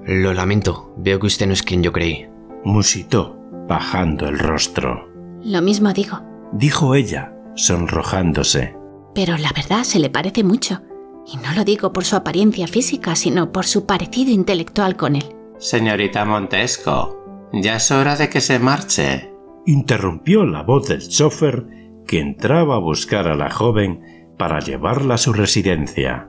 Lo 0.07 0.33
lamento, 0.33 0.95
veo 0.97 1.21
que 1.21 1.27
usted 1.27 1.47
no 1.47 1.53
es 1.53 1.63
quien 1.63 1.83
yo 1.83 1.93
creí. 1.93 2.27
Musitó, 2.65 3.37
bajando 3.69 4.29
el 4.29 4.39
rostro. 4.39 5.09
Lo 5.45 5.61
mismo 5.61 5.93
digo. 5.93 6.23
Dijo 6.53 6.95
ella, 6.95 7.35
sonrojándose. 7.55 8.77
Pero 9.15 9.37
la 9.37 9.53
verdad 9.55 9.85
se 9.85 9.99
le 9.99 10.09
parece 10.09 10.43
mucho. 10.43 10.81
Y 11.27 11.37
no 11.37 11.53
lo 11.55 11.65
digo 11.65 11.93
por 11.93 12.05
su 12.05 12.17
apariencia 12.17 12.67
física, 12.67 13.15
sino 13.15 13.53
por 13.53 13.67
su 13.67 13.85
parecido 13.85 14.31
intelectual 14.31 14.97
con 14.97 15.17
él. 15.17 15.25
Señorita 15.59 16.25
Montesco, 16.25 17.26
ya 17.53 17.77
es 17.77 17.91
hora 17.91 18.17
de 18.17 18.29
que 18.29 18.41
se 18.41 18.59
marche. 18.59 19.31
Interrumpió 19.67 20.45
la 20.45 20.63
voz 20.63 20.89
del 20.89 21.09
chofer 21.09 21.67
que 22.07 22.21
entraba 22.21 22.77
a 22.77 22.81
buscar 22.81 23.29
a 23.29 23.35
la 23.37 23.51
joven 23.51 24.01
para 24.39 24.61
llevarla 24.61 25.15
a 25.15 25.19
su 25.19 25.33
residencia. 25.33 26.29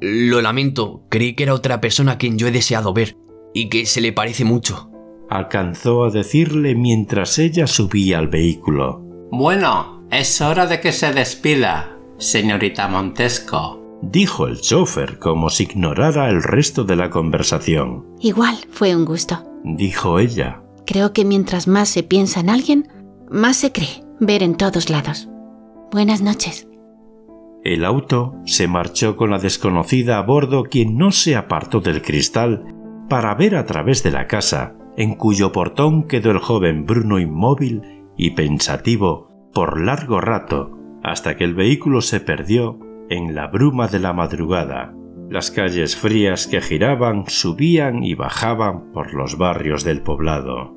Lo 0.00 0.42
lamento, 0.42 1.06
creí 1.08 1.34
que 1.34 1.44
era 1.44 1.54
otra 1.54 1.80
persona 1.80 2.12
a 2.12 2.18
quien 2.18 2.36
yo 2.36 2.46
he 2.46 2.52
deseado 2.52 2.92
ver, 2.92 3.16
y 3.54 3.68
que 3.68 3.86
se 3.86 4.00
le 4.00 4.12
parece 4.12 4.44
mucho. 4.44 4.90
Alcanzó 5.30 6.04
a 6.04 6.10
decirle 6.10 6.74
mientras 6.74 7.38
ella 7.38 7.66
subía 7.66 8.18
al 8.18 8.28
vehículo. 8.28 9.00
Bueno, 9.30 10.06
es 10.10 10.40
hora 10.40 10.66
de 10.66 10.80
que 10.80 10.92
se 10.92 11.12
despida, 11.12 11.96
señorita 12.18 12.88
Montesco. 12.88 13.80
Dijo 14.02 14.46
el 14.46 14.60
chofer 14.60 15.18
como 15.18 15.48
si 15.48 15.62
ignorara 15.62 16.28
el 16.28 16.42
resto 16.42 16.84
de 16.84 16.96
la 16.96 17.08
conversación. 17.08 18.04
Igual 18.20 18.56
fue 18.70 18.94
un 18.94 19.06
gusto. 19.06 19.53
Dijo 19.64 20.18
ella. 20.18 20.62
Creo 20.86 21.12
que 21.12 21.24
mientras 21.24 21.66
más 21.66 21.88
se 21.88 22.02
piensa 22.02 22.40
en 22.40 22.50
alguien, 22.50 22.88
más 23.30 23.56
se 23.56 23.72
cree 23.72 24.04
ver 24.20 24.42
en 24.42 24.56
todos 24.56 24.90
lados. 24.90 25.28
Buenas 25.90 26.20
noches. 26.20 26.68
El 27.64 27.86
auto 27.86 28.34
se 28.44 28.68
marchó 28.68 29.16
con 29.16 29.30
la 29.30 29.38
desconocida 29.38 30.18
a 30.18 30.22
bordo 30.22 30.64
quien 30.64 30.98
no 30.98 31.12
se 31.12 31.34
apartó 31.34 31.80
del 31.80 32.02
cristal 32.02 32.74
para 33.08 33.34
ver 33.34 33.56
a 33.56 33.64
través 33.64 34.02
de 34.02 34.10
la 34.10 34.26
casa, 34.26 34.74
en 34.98 35.14
cuyo 35.14 35.50
portón 35.50 36.06
quedó 36.06 36.30
el 36.30 36.38
joven 36.38 36.84
Bruno 36.84 37.18
inmóvil 37.18 38.04
y 38.18 38.32
pensativo 38.32 39.30
por 39.54 39.80
largo 39.80 40.20
rato, 40.20 40.72
hasta 41.02 41.36
que 41.36 41.44
el 41.44 41.54
vehículo 41.54 42.02
se 42.02 42.20
perdió 42.20 42.78
en 43.08 43.34
la 43.34 43.46
bruma 43.46 43.88
de 43.88 43.98
la 43.98 44.12
madrugada. 44.12 44.94
Las 45.34 45.50
calles 45.50 45.96
frías 45.96 46.46
que 46.46 46.60
giraban 46.60 47.24
subían 47.26 48.04
y 48.04 48.14
bajaban 48.14 48.92
por 48.92 49.14
los 49.14 49.36
barrios 49.36 49.82
del 49.82 50.00
poblado. 50.00 50.76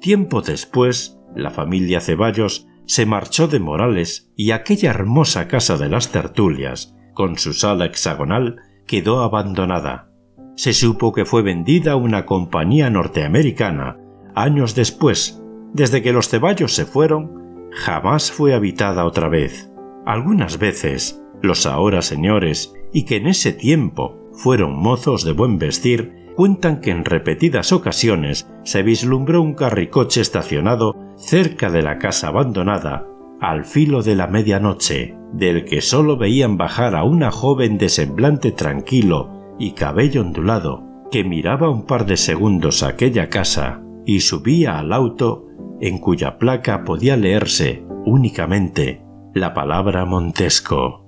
Tiempo 0.00 0.40
después, 0.40 1.20
la 1.36 1.50
familia 1.50 2.00
Ceballos 2.00 2.66
se 2.86 3.04
marchó 3.04 3.48
de 3.48 3.60
Morales 3.60 4.32
y 4.34 4.52
aquella 4.52 4.88
hermosa 4.88 5.46
casa 5.46 5.76
de 5.76 5.90
las 5.90 6.10
tertulias, 6.10 6.96
con 7.12 7.36
su 7.36 7.52
sala 7.52 7.84
hexagonal, 7.84 8.56
quedó 8.86 9.20
abandonada. 9.20 10.10
Se 10.56 10.72
supo 10.72 11.12
que 11.12 11.26
fue 11.26 11.42
vendida 11.42 11.92
a 11.92 11.96
una 11.96 12.24
compañía 12.24 12.88
norteamericana 12.88 13.98
años 14.34 14.74
después. 14.74 15.42
Desde 15.74 16.00
que 16.00 16.14
los 16.14 16.30
ceballos 16.30 16.72
se 16.72 16.86
fueron, 16.86 17.68
jamás 17.72 18.32
fue 18.32 18.54
habitada 18.54 19.04
otra 19.04 19.28
vez. 19.28 19.70
Algunas 20.06 20.58
veces, 20.58 21.22
los 21.42 21.66
ahora 21.66 22.02
señores, 22.02 22.74
y 22.92 23.04
que 23.04 23.16
en 23.16 23.26
ese 23.26 23.52
tiempo 23.52 24.16
fueron 24.32 24.76
mozos 24.76 25.24
de 25.24 25.32
buen 25.32 25.58
vestir, 25.58 26.32
cuentan 26.36 26.80
que 26.80 26.90
en 26.90 27.04
repetidas 27.04 27.72
ocasiones 27.72 28.48
se 28.64 28.82
vislumbró 28.82 29.42
un 29.42 29.54
carricoche 29.54 30.20
estacionado 30.20 30.94
cerca 31.16 31.70
de 31.70 31.82
la 31.82 31.98
casa 31.98 32.28
abandonada 32.28 33.06
al 33.40 33.64
filo 33.64 34.02
de 34.02 34.16
la 34.16 34.26
medianoche, 34.26 35.16
del 35.32 35.64
que 35.64 35.80
sólo 35.80 36.16
veían 36.16 36.56
bajar 36.56 36.94
a 36.94 37.04
una 37.04 37.30
joven 37.30 37.78
de 37.78 37.88
semblante 37.88 38.52
tranquilo 38.52 39.56
y 39.58 39.72
cabello 39.72 40.22
ondulado, 40.22 40.84
que 41.10 41.24
miraba 41.24 41.70
un 41.70 41.86
par 41.86 42.06
de 42.06 42.16
segundos 42.16 42.82
aquella 42.82 43.28
casa 43.28 43.82
y 44.06 44.20
subía 44.20 44.78
al 44.78 44.92
auto 44.92 45.46
en 45.80 45.98
cuya 45.98 46.38
placa 46.38 46.84
podía 46.84 47.16
leerse 47.16 47.84
únicamente 48.04 49.02
la 49.34 49.54
palabra 49.54 50.04
Montesco. 50.04 51.07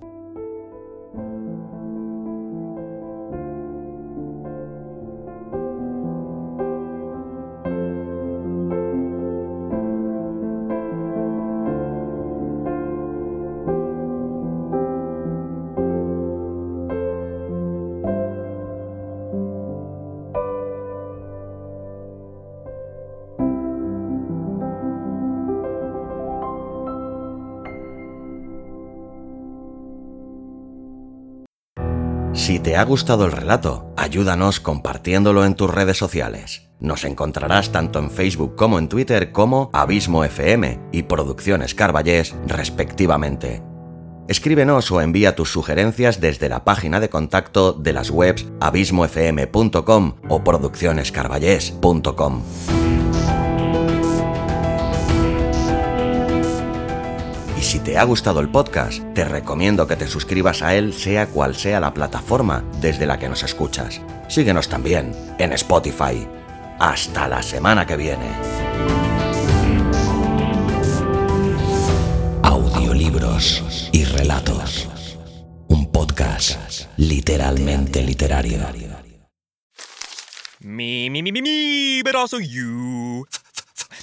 Te 32.70 32.76
ha 32.76 32.84
gustado 32.84 33.24
el 33.26 33.32
relato, 33.32 33.92
ayúdanos 33.96 34.60
compartiéndolo 34.60 35.44
en 35.44 35.56
tus 35.56 35.68
redes 35.68 35.98
sociales. 35.98 36.70
Nos 36.78 37.02
encontrarás 37.02 37.72
tanto 37.72 37.98
en 37.98 38.12
Facebook 38.12 38.54
como 38.54 38.78
en 38.78 38.88
Twitter 38.88 39.32
como 39.32 39.70
Abismo 39.72 40.22
FM 40.22 40.78
y 40.92 41.02
Producciones 41.02 41.74
Carballés, 41.74 42.36
respectivamente. 42.46 43.60
Escríbenos 44.28 44.88
o 44.92 45.00
envía 45.00 45.34
tus 45.34 45.50
sugerencias 45.50 46.20
desde 46.20 46.48
la 46.48 46.62
página 46.62 47.00
de 47.00 47.08
contacto 47.08 47.72
de 47.72 47.92
las 47.92 48.10
webs 48.10 48.46
abismofm.com 48.60 50.14
o 50.28 50.44
produccionescarballés.com. 50.44 52.42
si 57.70 57.78
te 57.78 57.96
ha 57.96 58.02
gustado 58.02 58.40
el 58.40 58.48
podcast, 58.48 59.00
te 59.14 59.24
recomiendo 59.24 59.86
que 59.86 59.94
te 59.94 60.08
suscribas 60.08 60.60
a 60.60 60.74
él 60.74 60.92
sea 60.92 61.28
cual 61.28 61.54
sea 61.54 61.78
la 61.78 61.94
plataforma 61.94 62.64
desde 62.80 63.06
la 63.06 63.16
que 63.16 63.28
nos 63.28 63.44
escuchas. 63.44 64.00
Síguenos 64.26 64.68
también 64.68 65.14
en 65.38 65.52
Spotify. 65.52 66.26
Hasta 66.80 67.28
la 67.28 67.44
semana 67.44 67.86
que 67.86 67.96
viene. 67.96 68.26
Audiolibros 72.42 73.88
y 73.92 74.04
relatos. 74.04 74.88
Un 75.68 75.92
podcast 75.92 76.88
literalmente 76.96 78.02
literario. 78.02 78.58
Me, 80.58 81.08
me, 81.08 81.22
me, 81.22 81.30
me, 81.30 81.40
me, 81.40 82.02
but 82.02 82.16
also 82.16 82.40
you. 82.40 83.28